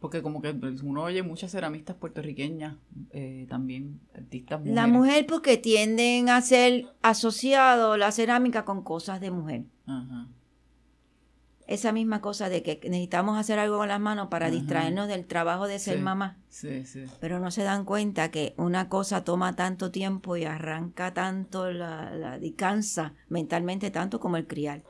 porque 0.06 0.22
como 0.22 0.40
que 0.40 0.54
uno 0.84 1.02
oye 1.02 1.24
muchas 1.24 1.50
ceramistas 1.50 1.96
puertorriqueñas, 1.96 2.76
eh, 3.10 3.44
también 3.48 3.98
artistas 4.14 4.60
mujeres. 4.60 4.76
La 4.76 4.86
mujer 4.86 5.26
porque 5.26 5.56
tienden 5.56 6.28
a 6.28 6.40
ser 6.42 6.84
asociado 7.02 7.96
la 7.96 8.12
cerámica 8.12 8.64
con 8.64 8.84
cosas 8.84 9.20
de 9.20 9.32
mujer. 9.32 9.64
Ajá 9.84 10.28
esa 11.66 11.90
misma 11.90 12.20
cosa 12.20 12.48
de 12.48 12.62
que 12.62 12.78
necesitamos 12.84 13.38
hacer 13.38 13.58
algo 13.58 13.78
con 13.78 13.88
las 13.88 14.00
manos 14.00 14.28
para 14.28 14.50
distraernos 14.50 15.08
del 15.08 15.26
trabajo 15.26 15.66
de 15.66 15.78
ser 15.80 15.98
mamá. 15.98 16.38
Sí, 16.48 16.84
sí. 16.86 17.04
Pero 17.20 17.40
no 17.40 17.50
se 17.50 17.64
dan 17.64 17.84
cuenta 17.84 18.30
que 18.30 18.54
una 18.56 18.88
cosa 18.88 19.24
toma 19.24 19.56
tanto 19.56 19.90
tiempo 19.90 20.36
y 20.36 20.44
arranca 20.44 21.12
tanto 21.12 21.72
la, 21.72 22.14
la 22.14 22.38
y 22.38 22.52
cansa 22.52 23.14
mentalmente 23.28 23.90
tanto 23.90 24.20
como 24.20 24.36
el 24.36 24.46
criar. 24.46 24.84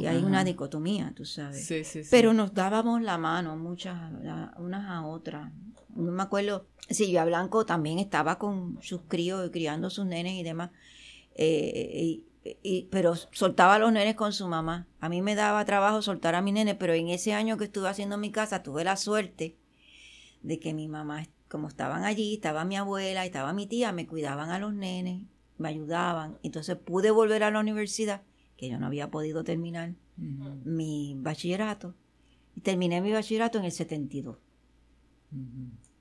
Y 0.00 0.06
hay 0.06 0.24
una 0.24 0.42
dicotomía, 0.42 1.12
tú 1.14 1.26
sabes. 1.26 1.66
Sí, 1.66 1.84
sí, 1.84 2.00
Pero 2.10 2.32
nos 2.32 2.54
dábamos 2.54 3.02
la 3.02 3.18
mano 3.18 3.56
muchas, 3.56 4.10
unas 4.58 4.90
a 4.90 5.06
otras. 5.06 5.52
No 5.94 6.12
me 6.12 6.22
acuerdo, 6.22 6.66
Silvia 6.88 7.24
Blanco 7.26 7.66
también 7.66 7.98
estaba 7.98 8.38
con 8.38 8.78
sus 8.80 9.02
críos, 9.02 9.50
criando 9.52 9.90
sus 9.90 10.06
nenes 10.06 10.32
y 10.32 10.42
demás. 10.42 10.70
Eh, 11.34 12.22
pero 12.90 13.14
soltaba 13.16 13.74
a 13.74 13.78
los 13.78 13.92
nenes 13.92 14.14
con 14.14 14.32
su 14.32 14.48
mamá. 14.48 14.86
A 15.00 15.08
mí 15.08 15.22
me 15.22 15.34
daba 15.34 15.64
trabajo 15.64 16.02
soltar 16.02 16.34
a 16.34 16.42
mi 16.42 16.52
nene, 16.52 16.74
pero 16.74 16.94
en 16.94 17.08
ese 17.08 17.34
año 17.34 17.56
que 17.56 17.64
estuve 17.64 17.88
haciendo 17.88 18.18
mi 18.18 18.30
casa 18.30 18.62
tuve 18.62 18.84
la 18.84 18.96
suerte 18.96 19.56
de 20.42 20.58
que 20.58 20.72
mi 20.72 20.88
mamá, 20.88 21.26
como 21.48 21.68
estaban 21.68 22.04
allí, 22.04 22.34
estaba 22.34 22.64
mi 22.64 22.76
abuela, 22.76 23.26
estaba 23.26 23.52
mi 23.52 23.66
tía, 23.66 23.92
me 23.92 24.06
cuidaban 24.06 24.50
a 24.50 24.58
los 24.58 24.72
nenes, 24.72 25.26
me 25.58 25.68
ayudaban. 25.68 26.38
Entonces 26.42 26.76
pude 26.76 27.10
volver 27.10 27.42
a 27.44 27.50
la 27.50 27.60
universidad, 27.60 28.22
que 28.56 28.68
yo 28.68 28.78
no 28.78 28.86
había 28.86 29.10
podido 29.10 29.44
terminar 29.44 29.94
mi 30.16 31.14
bachillerato. 31.18 31.94
Y 32.54 32.62
terminé 32.62 33.00
mi 33.00 33.12
bachillerato 33.12 33.58
en 33.58 33.64
el 33.64 33.72
72. 33.72 34.38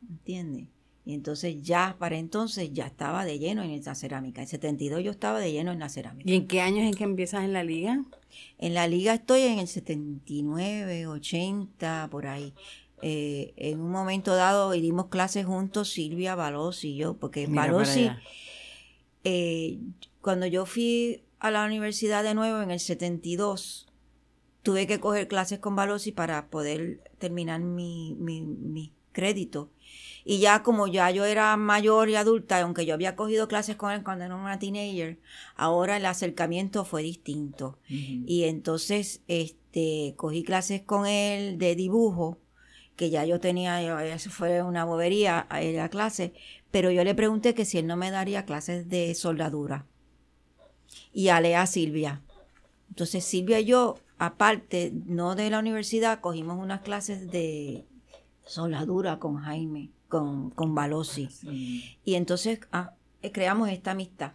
¿Entiendes? 0.09 0.69
Y 1.09 1.15
entonces 1.15 1.63
ya, 1.63 1.95
para 1.97 2.19
entonces, 2.19 2.71
ya 2.71 2.85
estaba 2.85 3.25
de 3.25 3.39
lleno 3.39 3.63
en 3.63 3.71
esa 3.71 3.95
cerámica. 3.95 4.43
En 4.43 4.47
72 4.47 5.03
yo 5.03 5.09
estaba 5.09 5.39
de 5.39 5.51
lleno 5.51 5.71
en 5.71 5.79
la 5.79 5.89
cerámica. 5.89 6.29
¿Y 6.29 6.35
en 6.35 6.45
qué 6.45 6.61
años 6.61 6.87
es 6.87 6.95
que 6.95 7.03
empiezas 7.03 7.43
en 7.43 7.51
la 7.51 7.63
liga? 7.63 8.05
En 8.59 8.75
la 8.75 8.87
liga 8.87 9.15
estoy 9.15 9.41
en 9.41 9.57
el 9.57 9.67
79, 9.67 11.07
80, 11.07 12.09
por 12.11 12.27
ahí. 12.27 12.53
Eh, 13.01 13.53
en 13.57 13.81
un 13.81 13.89
momento 13.89 14.35
dado 14.35 14.69
dimos 14.69 15.07
clases 15.07 15.47
juntos 15.47 15.89
Silvia, 15.89 16.35
Balos 16.35 16.83
y 16.83 16.95
yo, 16.95 17.15
porque 17.15 17.47
Balos 17.47 17.89
eh, 19.23 19.79
cuando 20.21 20.45
yo 20.45 20.67
fui 20.67 21.23
a 21.39 21.49
la 21.49 21.65
universidad 21.65 22.23
de 22.23 22.35
nuevo 22.35 22.61
en 22.61 22.69
el 22.69 22.79
72, 22.79 23.87
tuve 24.61 24.85
que 24.85 24.99
coger 24.99 25.27
clases 25.27 25.57
con 25.57 25.75
Balosi 25.75 26.11
para 26.11 26.51
poder 26.51 27.01
terminar 27.17 27.61
mi, 27.61 28.15
mi, 28.19 28.41
mi 28.41 28.93
crédito. 29.11 29.71
Y 30.31 30.37
ya 30.37 30.61
como 30.61 30.85
ya 30.85 31.09
yo 31.09 31.25
era 31.25 31.57
mayor 31.57 32.07
y 32.07 32.13
adulta, 32.13 32.61
aunque 32.61 32.85
yo 32.85 32.93
había 32.93 33.15
cogido 33.15 33.47
clases 33.47 33.77
con 33.77 33.91
él 33.91 34.03
cuando 34.03 34.25
era 34.25 34.35
una 34.35 34.59
teenager, 34.59 35.17
ahora 35.55 35.97
el 35.97 36.05
acercamiento 36.05 36.85
fue 36.85 37.01
distinto. 37.01 37.79
Y 37.87 38.43
entonces 38.43 39.23
este, 39.27 40.13
cogí 40.17 40.43
clases 40.43 40.83
con 40.83 41.07
él 41.07 41.57
de 41.57 41.73
dibujo, 41.73 42.37
que 42.95 43.09
ya 43.09 43.25
yo 43.25 43.39
tenía, 43.39 44.03
eso 44.13 44.29
fue 44.29 44.61
una 44.61 44.85
bobería 44.85 45.47
en 45.49 45.77
la 45.77 45.89
clase, 45.89 46.33
pero 46.69 46.91
yo 46.91 47.03
le 47.03 47.15
pregunté 47.15 47.55
que 47.55 47.65
si 47.65 47.79
él 47.79 47.87
no 47.87 47.97
me 47.97 48.11
daría 48.11 48.45
clases 48.45 48.87
de 48.87 49.15
soldadura. 49.15 49.87
Y 51.11 51.29
a 51.29 51.41
Lea 51.41 51.65
Silvia. 51.65 52.21
Entonces 52.89 53.23
Silvia 53.25 53.61
y 53.61 53.65
yo, 53.65 53.97
aparte, 54.19 54.93
no 55.07 55.33
de 55.33 55.49
la 55.49 55.57
universidad, 55.57 56.19
cogimos 56.21 56.59
unas 56.59 56.81
clases 56.81 57.31
de 57.31 57.87
soldadura 58.45 59.17
con 59.17 59.37
Jaime 59.37 59.89
con, 60.09 60.49
con 60.49 60.75
Balosi. 60.75 61.29
Y 62.03 62.15
entonces 62.15 62.59
ah, 62.73 62.93
eh, 63.21 63.31
creamos 63.31 63.69
esta 63.69 63.91
amistad. 63.91 64.33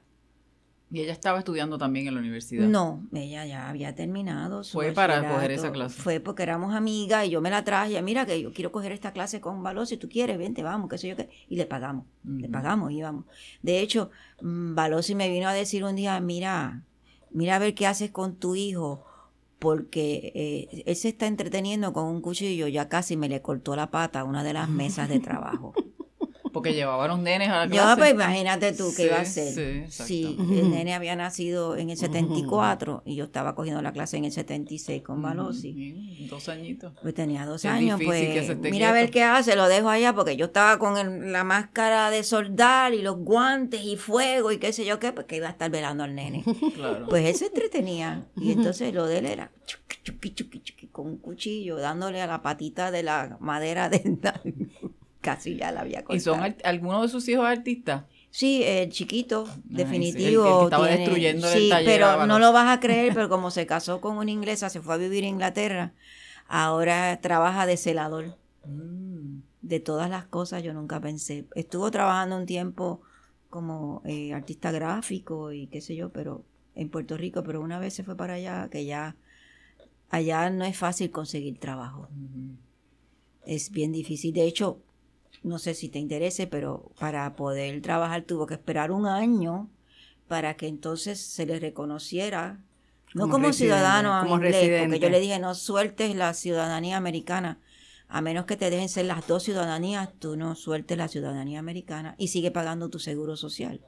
¿Y 0.90 1.00
ella 1.00 1.12
estaba 1.12 1.40
estudiando 1.40 1.76
también 1.76 2.06
en 2.06 2.14
la 2.14 2.20
universidad? 2.20 2.68
No, 2.68 3.04
ella 3.12 3.44
ya 3.46 3.68
había 3.68 3.96
terminado. 3.96 4.62
¿Fue 4.62 4.92
para 4.92 5.28
coger 5.28 5.50
esa 5.50 5.72
clase? 5.72 6.00
Fue 6.00 6.20
porque 6.20 6.44
éramos 6.44 6.72
amigas 6.72 7.26
y 7.26 7.30
yo 7.30 7.40
me 7.40 7.50
la 7.50 7.64
traje. 7.64 8.00
Mira 8.00 8.24
que 8.26 8.40
yo 8.40 8.52
quiero 8.52 8.70
coger 8.70 8.92
esta 8.92 9.12
clase 9.12 9.40
con 9.40 9.62
Balosi, 9.62 9.96
tú 9.96 10.08
quieres, 10.08 10.38
vente, 10.38 10.62
vamos, 10.62 10.88
qué 10.88 10.98
sé 10.98 11.08
yo 11.08 11.16
qué. 11.16 11.30
Y 11.48 11.56
le 11.56 11.66
pagamos, 11.66 12.06
le 12.22 12.48
pagamos, 12.48 12.92
íbamos. 12.92 13.24
De 13.60 13.80
hecho, 13.80 14.10
mm, 14.40 14.76
Balosi 14.76 15.16
me 15.16 15.28
vino 15.28 15.48
a 15.48 15.52
decir 15.52 15.82
un 15.82 15.96
día, 15.96 16.20
mira, 16.20 16.84
mira 17.30 17.56
a 17.56 17.58
ver 17.58 17.74
qué 17.74 17.88
haces 17.88 18.12
con 18.12 18.36
tu 18.36 18.54
hijo 18.54 19.04
porque 19.58 20.32
eh, 20.34 20.82
él 20.86 20.96
se 20.96 21.08
está 21.08 21.26
entreteniendo 21.26 21.92
con 21.92 22.04
un 22.06 22.20
cuchillo, 22.20 22.68
ya 22.68 22.88
casi 22.88 23.16
me 23.16 23.28
le 23.28 23.42
cortó 23.42 23.76
la 23.76 23.90
pata 23.90 24.20
a 24.20 24.24
una 24.24 24.44
de 24.44 24.52
las 24.52 24.68
mesas 24.68 25.08
de 25.08 25.20
trabajo. 25.20 25.72
Porque 26.54 26.72
llevaban 26.72 27.08
los 27.08 27.18
nenes 27.18 27.48
a 27.50 27.66
la 27.66 27.68
clase. 27.68 27.90
Yo, 27.90 27.96
pues 27.98 28.12
imagínate 28.12 28.72
tú 28.72 28.92
qué 28.96 29.06
iba 29.06 29.16
a 29.16 29.22
hacer. 29.22 29.90
Sí, 29.90 30.36
el 30.38 30.70
nene 30.70 30.94
había 30.94 31.16
nacido 31.16 31.76
en 31.76 31.90
el 31.90 31.96
74 31.96 33.02
y 33.04 33.16
yo 33.16 33.24
estaba 33.24 33.54
cogiendo 33.54 33.82
la 33.82 33.92
clase 33.92 34.16
en 34.16 34.24
el 34.24 34.32
76 34.32 35.02
con 35.02 35.20
Balosi. 35.20 36.28
Dos 36.30 36.48
añitos. 36.48 36.92
Pues 37.02 37.12
tenía 37.12 37.44
dos 37.44 37.64
años, 37.64 38.00
pues 38.02 38.56
mira 38.60 38.90
a 38.90 38.92
ver 38.92 39.10
qué 39.10 39.24
hace, 39.24 39.56
lo 39.56 39.68
dejo 39.68 39.88
allá 39.88 40.14
porque 40.14 40.36
yo 40.36 40.46
estaba 40.46 40.78
con 40.78 41.32
la 41.32 41.44
máscara 41.44 42.10
de 42.10 42.22
soldar 42.22 42.94
y 42.94 43.02
los 43.02 43.16
guantes 43.18 43.84
y 43.84 43.96
fuego 43.96 44.52
y 44.52 44.58
qué 44.58 44.72
sé 44.72 44.84
yo 44.84 44.98
qué, 44.98 45.12
pues 45.12 45.26
que 45.26 45.36
iba 45.36 45.48
a 45.48 45.50
estar 45.50 45.70
velando 45.70 46.04
al 46.04 46.14
nene. 46.14 46.44
Pues 47.08 47.26
él 47.26 47.34
se 47.34 47.46
entretenía 47.46 48.26
y 48.36 48.52
entonces 48.52 48.94
lo 48.94 49.06
de 49.06 49.18
él 49.18 49.26
era 49.26 49.50
con 50.92 51.06
un 51.06 51.18
cuchillo 51.18 51.76
dándole 51.76 52.20
a 52.20 52.26
la 52.26 52.42
patita 52.42 52.90
de 52.90 53.02
la 53.02 53.36
madera 53.40 53.88
dental 53.88 54.40
casi 55.24 55.56
ya 55.56 55.72
la 55.72 55.80
había 55.80 56.04
contado. 56.04 56.16
¿Y 56.16 56.20
son 56.20 56.56
algunos 56.62 57.02
de 57.02 57.08
sus 57.08 57.26
hijos 57.28 57.46
artistas? 57.46 58.04
Sí, 58.30 58.62
el 58.62 58.90
chiquito, 58.90 59.48
definitivo. 59.64 60.44
que 60.44 60.64
estaba 60.64 60.86
destruyendo 60.88 61.48
sí, 61.48 61.70
pero 61.84 62.26
no 62.26 62.38
lo 62.38 62.52
vas 62.52 62.76
a 62.76 62.80
creer, 62.80 63.12
pero 63.14 63.28
como 63.28 63.50
se 63.50 63.64
casó 63.64 64.00
con 64.00 64.18
una 64.18 64.30
inglesa, 64.30 64.68
se 64.68 64.82
fue 64.82 64.94
a 64.94 64.96
vivir 64.98 65.24
a 65.24 65.28
Inglaterra, 65.28 65.94
ahora 66.46 67.20
trabaja 67.20 67.64
de 67.64 67.76
celador. 67.76 68.36
Mm. 68.66 69.38
De 69.62 69.80
todas 69.80 70.10
las 70.10 70.26
cosas 70.26 70.62
yo 70.62 70.74
nunca 70.74 71.00
pensé. 71.00 71.46
Estuvo 71.54 71.90
trabajando 71.90 72.36
un 72.36 72.44
tiempo 72.44 73.00
como 73.48 74.02
eh, 74.04 74.34
artista 74.34 74.72
gráfico 74.72 75.52
y 75.52 75.68
qué 75.68 75.80
sé 75.80 75.96
yo, 75.96 76.10
pero 76.10 76.44
en 76.74 76.90
Puerto 76.90 77.16
Rico, 77.16 77.42
pero 77.44 77.62
una 77.62 77.78
vez 77.78 77.94
se 77.94 78.04
fue 78.04 78.16
para 78.16 78.34
allá, 78.34 78.68
que 78.70 78.84
ya 78.84 79.16
allá 80.10 80.50
no 80.50 80.64
es 80.64 80.76
fácil 80.76 81.10
conseguir 81.10 81.58
trabajo. 81.58 82.08
Es 83.46 83.70
bien 83.70 83.92
difícil. 83.92 84.32
De 84.34 84.44
hecho, 84.44 84.80
no 85.44 85.58
sé 85.58 85.74
si 85.74 85.88
te 85.88 85.98
interese, 85.98 86.46
pero 86.46 86.90
para 86.98 87.36
poder 87.36 87.80
trabajar 87.82 88.22
tuvo 88.22 88.46
que 88.46 88.54
esperar 88.54 88.90
un 88.90 89.06
año 89.06 89.70
para 90.26 90.54
que 90.56 90.66
entonces 90.66 91.20
se 91.20 91.44
le 91.46 91.60
reconociera, 91.60 92.60
no 93.12 93.28
como, 93.28 93.52
ciudadano 93.52 94.18
como 94.22 94.36
inglés, 94.36 94.82
porque 94.82 94.98
yo 94.98 95.10
le 95.10 95.20
dije, 95.20 95.38
no 95.38 95.54
sueltes 95.54 96.16
la 96.16 96.32
ciudadanía 96.32 96.96
americana, 96.96 97.60
a 98.08 98.22
menos 98.22 98.46
que 98.46 98.56
te 98.56 98.70
dejen 98.70 98.88
ser 98.88 99.04
las 99.04 99.26
dos 99.26 99.42
ciudadanías, 99.42 100.10
tú 100.18 100.36
no 100.36 100.54
sueltes 100.54 100.96
la 100.96 101.08
ciudadanía 101.08 101.58
americana 101.58 102.14
y 102.16 102.28
sigue 102.28 102.50
pagando 102.50 102.88
tu 102.88 102.98
seguro 102.98 103.36
social. 103.36 103.82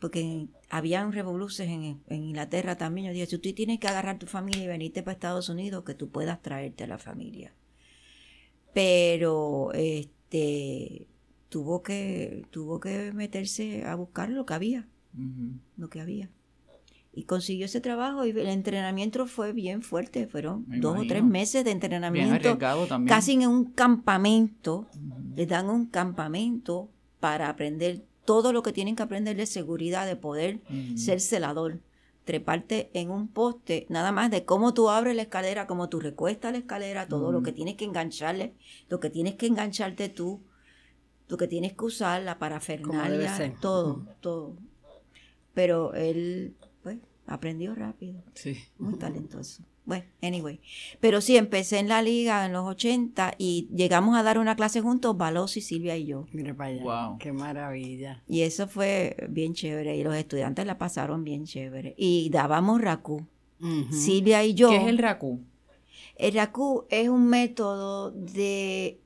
Porque 0.00 0.48
habían 0.68 1.12
revoluciones 1.12 1.74
en, 1.74 2.02
en 2.08 2.24
Inglaterra 2.24 2.76
también. 2.76 3.06
Yo 3.06 3.12
dije, 3.12 3.26
si 3.26 3.38
tú 3.38 3.52
tienes 3.52 3.78
que 3.78 3.86
agarrar 3.86 4.18
tu 4.18 4.26
familia 4.26 4.64
y 4.64 4.66
venirte 4.66 5.04
para 5.04 5.12
Estados 5.12 5.48
Unidos, 5.48 5.84
que 5.84 5.94
tú 5.94 6.10
puedas 6.10 6.42
traerte 6.42 6.84
a 6.84 6.88
la 6.88 6.98
familia. 6.98 7.54
Pero 8.74 9.70
este, 9.74 10.10
este, 10.32 11.06
tuvo 11.48 11.82
que, 11.82 12.46
tuvo 12.50 12.80
que 12.80 13.12
meterse 13.12 13.84
a 13.84 13.94
buscar 13.94 14.30
lo 14.30 14.46
que 14.46 14.54
había, 14.54 14.88
lo 15.76 15.90
que 15.90 16.00
había. 16.00 16.30
y 17.14 17.24
consiguió 17.24 17.66
ese 17.66 17.82
trabajo 17.82 18.24
y 18.24 18.30
el 18.30 18.48
entrenamiento 18.48 19.26
fue 19.26 19.52
bien 19.52 19.82
fuerte, 19.82 20.26
fueron 20.26 20.64
dos 20.80 20.98
o 20.98 21.02
tres 21.06 21.22
meses 21.22 21.62
de 21.62 21.72
entrenamiento, 21.72 22.58
casi 23.06 23.32
en 23.32 23.46
un 23.46 23.64
campamento, 23.66 24.88
les 25.36 25.46
dan 25.46 25.68
un 25.68 25.84
campamento 25.84 26.88
para 27.20 27.50
aprender 27.50 28.06
todo 28.24 28.54
lo 28.54 28.62
que 28.62 28.72
tienen 28.72 28.96
que 28.96 29.02
aprender 29.02 29.36
de 29.36 29.44
seguridad, 29.44 30.06
de 30.06 30.16
poder 30.16 30.62
ser 30.96 31.20
celador, 31.20 31.80
treparte 32.24 32.90
en 32.94 33.10
un 33.10 33.28
poste, 33.28 33.86
nada 33.88 34.12
más 34.12 34.30
de 34.30 34.44
cómo 34.44 34.74
tú 34.74 34.90
abres 34.90 35.16
la 35.16 35.22
escalera, 35.22 35.66
cómo 35.66 35.88
tú 35.88 36.00
recuestas 36.00 36.52
la 36.52 36.58
escalera, 36.58 37.08
todo 37.08 37.32
lo 37.32 37.42
que 37.42 37.52
tienes 37.52 37.74
que 37.74 37.84
engancharle, 37.84 38.54
lo 38.88 39.00
que 39.00 39.10
tienes 39.10 39.34
que 39.34 39.46
engancharte 39.46 40.08
tú, 40.08 40.40
lo 41.28 41.36
que 41.36 41.48
tienes 41.48 41.72
que 41.72 41.84
usar, 41.84 42.22
la 42.22 42.38
parafernalia, 42.38 43.54
todo, 43.60 44.06
todo. 44.20 44.56
Pero 45.54 45.94
él 45.94 46.56
Aprendió 47.26 47.74
rápido. 47.74 48.22
Sí. 48.34 48.58
Muy 48.78 48.98
talentoso. 48.98 49.62
Bueno, 49.84 50.04
anyway. 50.22 50.60
Pero 51.00 51.20
sí, 51.20 51.36
empecé 51.36 51.78
en 51.78 51.88
la 51.88 52.02
liga 52.02 52.46
en 52.46 52.52
los 52.52 52.64
80 52.64 53.34
y 53.36 53.68
llegamos 53.74 54.16
a 54.16 54.22
dar 54.22 54.38
una 54.38 54.54
clase 54.54 54.80
juntos, 54.80 55.16
Balos 55.16 55.56
y 55.56 55.60
Silvia 55.60 55.96
y 55.96 56.06
yo. 56.06 56.26
Mira 56.32 56.54
para 56.54 56.70
allá. 56.70 56.82
Wow. 56.82 57.18
Qué 57.18 57.32
maravilla. 57.32 58.22
Y 58.28 58.42
eso 58.42 58.68
fue 58.68 59.16
bien 59.28 59.54
chévere. 59.54 59.96
Y 59.96 60.04
los 60.04 60.14
estudiantes 60.14 60.66
la 60.66 60.78
pasaron 60.78 61.24
bien 61.24 61.44
chévere. 61.44 61.94
Y 61.96 62.30
dábamos 62.30 62.80
RACU. 62.80 63.26
Silvia 63.90 64.44
y 64.44 64.54
yo. 64.54 64.70
¿Qué 64.70 64.76
es 64.76 64.86
el 64.86 64.98
RACU? 64.98 65.40
El 66.16 66.34
RACU 66.34 66.86
es 66.90 67.08
un 67.08 67.28
método 67.28 68.10
de 68.10 69.00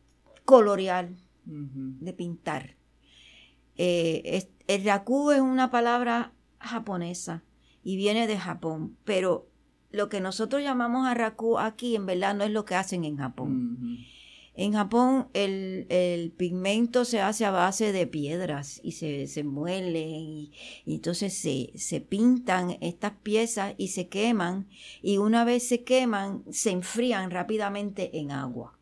colorear, 0.44 1.10
de 1.44 2.12
pintar. 2.12 2.76
Eh, 3.76 4.46
el 4.66 4.84
RACU 4.84 5.30
es 5.30 5.40
una 5.40 5.70
palabra 5.70 6.32
japonesa 6.58 7.42
y 7.84 7.96
viene 7.96 8.26
de 8.26 8.38
Japón, 8.38 8.96
pero 9.04 9.46
lo 9.90 10.08
que 10.08 10.20
nosotros 10.20 10.62
llamamos 10.62 11.06
arraku 11.06 11.58
aquí 11.58 11.96
en 11.96 12.06
verdad 12.06 12.34
no 12.34 12.44
es 12.44 12.50
lo 12.50 12.64
que 12.64 12.74
hacen 12.74 13.04
en 13.04 13.16
Japón. 13.16 13.98
En 14.54 14.72
Japón 14.72 15.28
el, 15.34 16.32
pigmento 16.36 17.04
se 17.04 17.20
hace 17.20 17.44
a 17.44 17.50
base 17.50 17.92
de 17.92 18.06
piedras 18.06 18.80
y 18.82 18.92
se, 18.92 19.26
se 19.26 19.44
muelen 19.44 20.16
y, 20.16 20.52
entonces 20.86 21.34
se, 21.34 21.72
se, 21.74 22.00
pintan 22.00 22.78
estas 22.80 23.12
piezas 23.22 23.74
y 23.76 23.88
se 23.88 24.08
queman. 24.08 24.66
Y 25.02 25.18
una 25.18 25.44
vez 25.44 25.68
se 25.68 25.84
queman 25.84 26.42
se 26.50 26.70
enfrían 26.70 27.30
rápidamente 27.30 28.18
en 28.18 28.30
agua. 28.30 28.78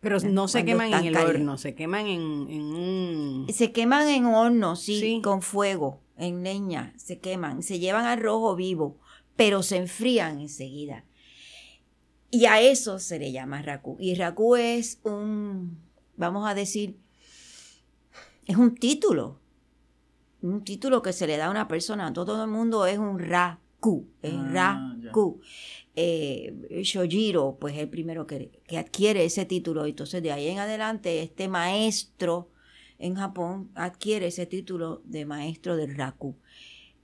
Pero 0.00 0.18
no 0.20 0.48
se 0.48 0.64
queman 0.64 0.92
en 0.94 1.04
el 1.04 1.16
horno, 1.16 1.58
se 1.58 1.74
queman 1.74 2.06
en, 2.06 2.22
un... 2.22 3.46
Se 3.52 3.70
queman 3.70 4.08
en 4.08 4.26
horno, 4.26 4.76
sí, 4.76 5.20
con 5.22 5.42
fuego 5.42 6.00
en 6.16 6.42
leña, 6.42 6.94
se 6.96 7.18
queman, 7.18 7.62
se 7.62 7.78
llevan 7.78 8.04
al 8.04 8.20
rojo 8.20 8.54
vivo, 8.54 8.98
pero 9.36 9.62
se 9.62 9.76
enfrían 9.76 10.40
enseguida. 10.40 11.04
Y 12.30 12.46
a 12.46 12.60
eso 12.60 12.98
se 12.98 13.18
le 13.18 13.32
llama 13.32 13.62
raku. 13.62 13.96
Y 14.00 14.14
raku 14.14 14.56
es 14.56 14.98
un, 15.04 15.78
vamos 16.16 16.48
a 16.48 16.54
decir, 16.54 16.98
es 18.46 18.56
un 18.56 18.74
título. 18.74 19.40
Un 20.42 20.64
título 20.64 21.00
que 21.00 21.12
se 21.12 21.26
le 21.26 21.36
da 21.36 21.46
a 21.46 21.50
una 21.50 21.68
persona. 21.68 22.12
Todo 22.12 22.42
el 22.42 22.50
mundo 22.50 22.86
es 22.86 22.98
un 22.98 23.18
raku. 23.18 24.08
Es 24.20 24.34
ah, 24.34 24.96
raku. 25.04 25.40
Eh, 25.94 26.82
Shojiro, 26.82 27.56
pues 27.60 27.74
es 27.74 27.80
el 27.80 27.88
primero 27.88 28.26
que, 28.26 28.50
que 28.66 28.78
adquiere 28.78 29.24
ese 29.24 29.44
título. 29.44 29.86
Entonces, 29.86 30.22
de 30.22 30.32
ahí 30.32 30.48
en 30.48 30.58
adelante, 30.58 31.22
este 31.22 31.48
maestro 31.48 32.50
en 32.98 33.14
Japón 33.14 33.70
adquiere 33.74 34.26
ese 34.26 34.46
título 34.46 35.02
de 35.04 35.24
maestro 35.24 35.76
del 35.76 35.96
raku. 35.96 36.36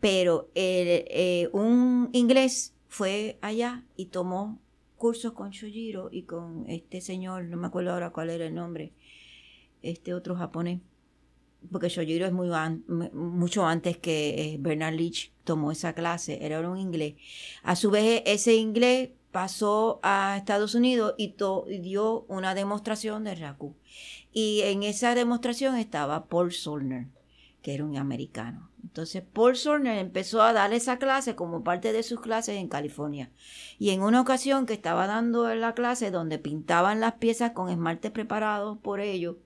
Pero 0.01 0.51
eh, 0.55 1.49
un 1.53 2.09
inglés 2.13 2.75
fue 2.89 3.39
allá 3.43 3.85
y 3.97 4.07
tomó 4.07 4.59
cursos 4.97 5.33
con 5.33 5.51
Shojiro 5.51 6.09
y 6.13 6.23
con 6.25 6.65
este 6.69 7.01
señor, 7.01 7.45
no 7.45 7.57
me 7.57 7.67
acuerdo 7.67 7.93
ahora 7.93 8.11
cuál 8.11 8.31
era 8.31 8.47
el 8.47 8.55
nombre, 8.55 8.93
este 9.83 10.13
otro 10.13 10.37
japonés, 10.37 10.81
porque 11.71 11.89
Shojiro 11.89 12.27
es 12.27 12.33
muy 12.33 12.49
mucho 13.13 13.67
antes 13.67 13.99
que 13.99 14.29
eh, 14.31 14.57
Bernard 14.59 14.95
Leach 14.95 15.33
tomó 15.45 15.73
esa 15.73 15.95
clase, 15.95 16.45
era 16.45 16.69
un 16.69 16.79
inglés. 16.79 17.15
A 17.63 17.77
su 17.77 17.91
vez, 17.91 18.23
ese 18.27 18.55
inglés 18.55 19.11
pasó 19.31 20.01
a 20.03 20.37
Estados 20.37 20.75
Unidos 20.75 21.15
y, 21.17 21.35
y 21.69 21.79
dio 21.79 22.23
una 22.29 22.55
demostración 22.55 23.25
de 23.25 23.35
Raku. 23.35 23.75
Y 24.33 24.61
en 24.65 24.83
esa 24.83 25.15
demostración 25.15 25.77
estaba 25.77 26.27
Paul 26.27 26.53
Solner, 26.53 27.07
que 27.63 27.75
era 27.75 27.85
un 27.85 27.97
americano. 27.97 28.71
Entonces 28.83 29.23
Paul 29.23 29.57
Solner 29.57 29.99
empezó 29.99 30.43
a 30.43 30.53
dar 30.53 30.73
esa 30.73 30.99
clase 30.99 31.35
como 31.35 31.63
parte 31.63 31.93
de 31.93 32.03
sus 32.03 32.21
clases 32.21 32.57
en 32.57 32.69
California. 32.69 33.31
Y 33.79 33.91
en 33.91 34.03
una 34.03 34.21
ocasión 34.21 34.67
que 34.67 34.73
estaba 34.73 35.07
dando 35.07 35.55
la 35.55 35.75
clase 35.75 36.11
donde 36.11 36.39
pintaban 36.39 37.01
las 37.01 37.15
piezas 37.15 37.53
con 37.53 37.69
esmalte 37.69 38.11
preparados 38.11 38.79
por 38.79 39.01
ellos, 39.01 39.37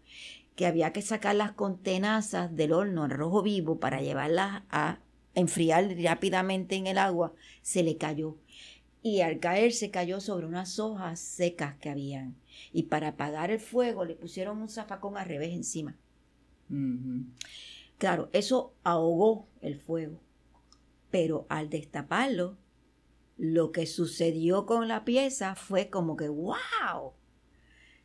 que 0.57 0.67
había 0.67 0.93
que 0.93 1.03
sacarlas 1.03 1.53
con 1.53 1.79
tenazas 1.79 2.55
del 2.55 2.73
horno 2.73 3.05
en 3.05 3.11
rojo 3.11 3.43
vivo 3.43 3.81
para 3.81 4.01
llevarlas 4.01 4.63
a 4.71 4.99
enfriar 5.35 5.97
rápidamente 6.01 6.77
en 6.77 6.87
el 6.87 6.99
agua, 6.99 7.33
se 7.63 7.83
le 7.83 7.97
cayó. 7.97 8.37
Y 9.03 9.21
al 9.21 9.41
caer 9.41 9.73
se 9.73 9.91
cayó 9.91 10.21
sobre 10.21 10.47
unas 10.47 10.79
hojas 10.79 11.21
secas 11.21 11.77
que 11.77 11.91
habían 11.91 12.37
y 12.73 12.85
para 12.85 13.09
apagar 13.09 13.51
el 13.51 13.61
fuego 13.61 14.05
le 14.05 14.15
pusieron 14.15 14.59
un 14.59 14.69
zafacón 14.69 15.17
al 15.17 15.27
revés 15.27 15.53
encima. 15.53 15.97
Claro, 17.99 18.29
eso 18.33 18.75
ahogó 18.83 19.49
el 19.61 19.79
fuego, 19.79 20.21
pero 21.11 21.47
al 21.49 21.71
destaparlo, 21.71 22.59
lo 23.37 23.73
que 23.73 23.87
sucedió 23.87 24.67
con 24.67 24.89
la 24.89 25.05
pieza 25.05 25.55
fue 25.55 25.91
como 25.91 26.17
que, 26.17 26.29
wow, 26.29 27.13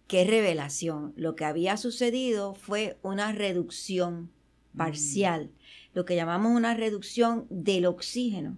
qué 0.08 0.26
revelación. 0.26 1.14
Lo 1.16 1.36
que 1.36 1.46
había 1.46 1.78
sucedido 1.78 2.56
fue 2.56 3.00
una 3.04 3.32
reducción 3.32 4.32
parcial, 4.76 5.52
lo 5.94 6.06
que 6.06 6.16
llamamos 6.16 6.56
una 6.56 6.74
reducción 6.74 7.48
del 7.50 7.86
oxígeno 7.86 8.58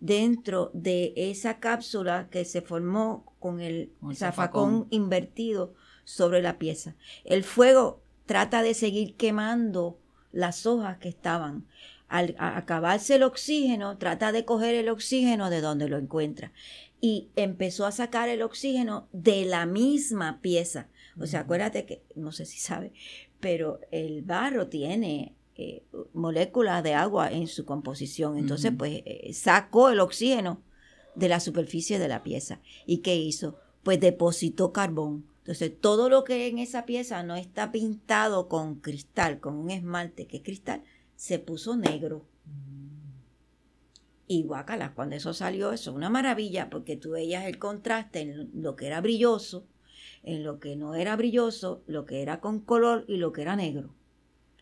dentro 0.00 0.70
de 0.74 1.14
esa 1.16 1.58
cápsula 1.58 2.28
que 2.30 2.44
se 2.44 2.60
formó 2.60 3.32
con 3.38 3.60
el 3.60 3.92
zafacón 4.14 4.86
invertido 4.90 5.74
sobre 6.04 6.42
la 6.42 6.58
pieza. 6.58 6.96
El 7.24 7.44
fuego 7.44 8.02
trata 8.26 8.62
de 8.62 8.74
seguir 8.74 9.16
quemando 9.16 9.98
las 10.36 10.66
hojas 10.66 10.98
que 10.98 11.08
estaban. 11.08 11.66
Al 12.08 12.36
acabarse 12.38 13.16
el 13.16 13.24
oxígeno, 13.24 13.96
trata 13.96 14.30
de 14.30 14.44
coger 14.44 14.74
el 14.74 14.90
oxígeno 14.90 15.50
de 15.50 15.60
donde 15.60 15.88
lo 15.88 15.96
encuentra. 15.96 16.52
Y 17.00 17.30
empezó 17.34 17.86
a 17.86 17.92
sacar 17.92 18.28
el 18.28 18.42
oxígeno 18.42 19.08
de 19.12 19.44
la 19.44 19.66
misma 19.66 20.40
pieza. 20.40 20.88
O 21.18 21.26
sea, 21.26 21.40
acuérdate 21.40 21.86
que, 21.86 22.02
no 22.14 22.30
sé 22.32 22.44
si 22.44 22.58
sabe, 22.58 22.92
pero 23.40 23.80
el 23.90 24.22
barro 24.22 24.68
tiene 24.68 25.34
eh, 25.56 25.82
moléculas 26.12 26.82
de 26.84 26.94
agua 26.94 27.32
en 27.32 27.48
su 27.48 27.64
composición. 27.64 28.36
Entonces, 28.36 28.72
pues 28.76 29.02
eh, 29.06 29.32
sacó 29.32 29.88
el 29.88 30.00
oxígeno 30.00 30.62
de 31.14 31.28
la 31.28 31.40
superficie 31.40 31.98
de 31.98 32.08
la 32.08 32.22
pieza. 32.22 32.60
¿Y 32.84 32.98
qué 32.98 33.16
hizo? 33.16 33.58
Pues 33.82 33.98
depositó 34.00 34.72
carbón. 34.72 35.24
Entonces, 35.46 35.80
todo 35.80 36.08
lo 36.08 36.24
que 36.24 36.48
en 36.48 36.58
esa 36.58 36.86
pieza 36.86 37.22
no 37.22 37.36
está 37.36 37.70
pintado 37.70 38.48
con 38.48 38.80
cristal, 38.80 39.38
con 39.38 39.54
un 39.54 39.70
esmalte 39.70 40.26
que 40.26 40.38
es 40.38 40.42
cristal, 40.42 40.82
se 41.14 41.38
puso 41.38 41.76
negro. 41.76 42.26
Y 44.26 44.42
guácala, 44.42 44.92
cuando 44.92 45.14
eso 45.14 45.32
salió, 45.32 45.70
eso 45.70 45.90
es 45.90 45.96
una 45.96 46.10
maravilla, 46.10 46.68
porque 46.68 46.96
tú 46.96 47.12
veías 47.12 47.44
el 47.44 47.60
contraste 47.60 48.22
en 48.22 48.50
lo 48.60 48.74
que 48.74 48.88
era 48.88 49.00
brilloso, 49.00 49.68
en 50.24 50.42
lo 50.42 50.58
que 50.58 50.74
no 50.74 50.96
era 50.96 51.14
brilloso, 51.14 51.84
lo 51.86 52.06
que 52.06 52.22
era 52.22 52.40
con 52.40 52.58
color 52.58 53.04
y 53.06 53.18
lo 53.18 53.30
que 53.30 53.42
era 53.42 53.54
negro. 53.54 53.94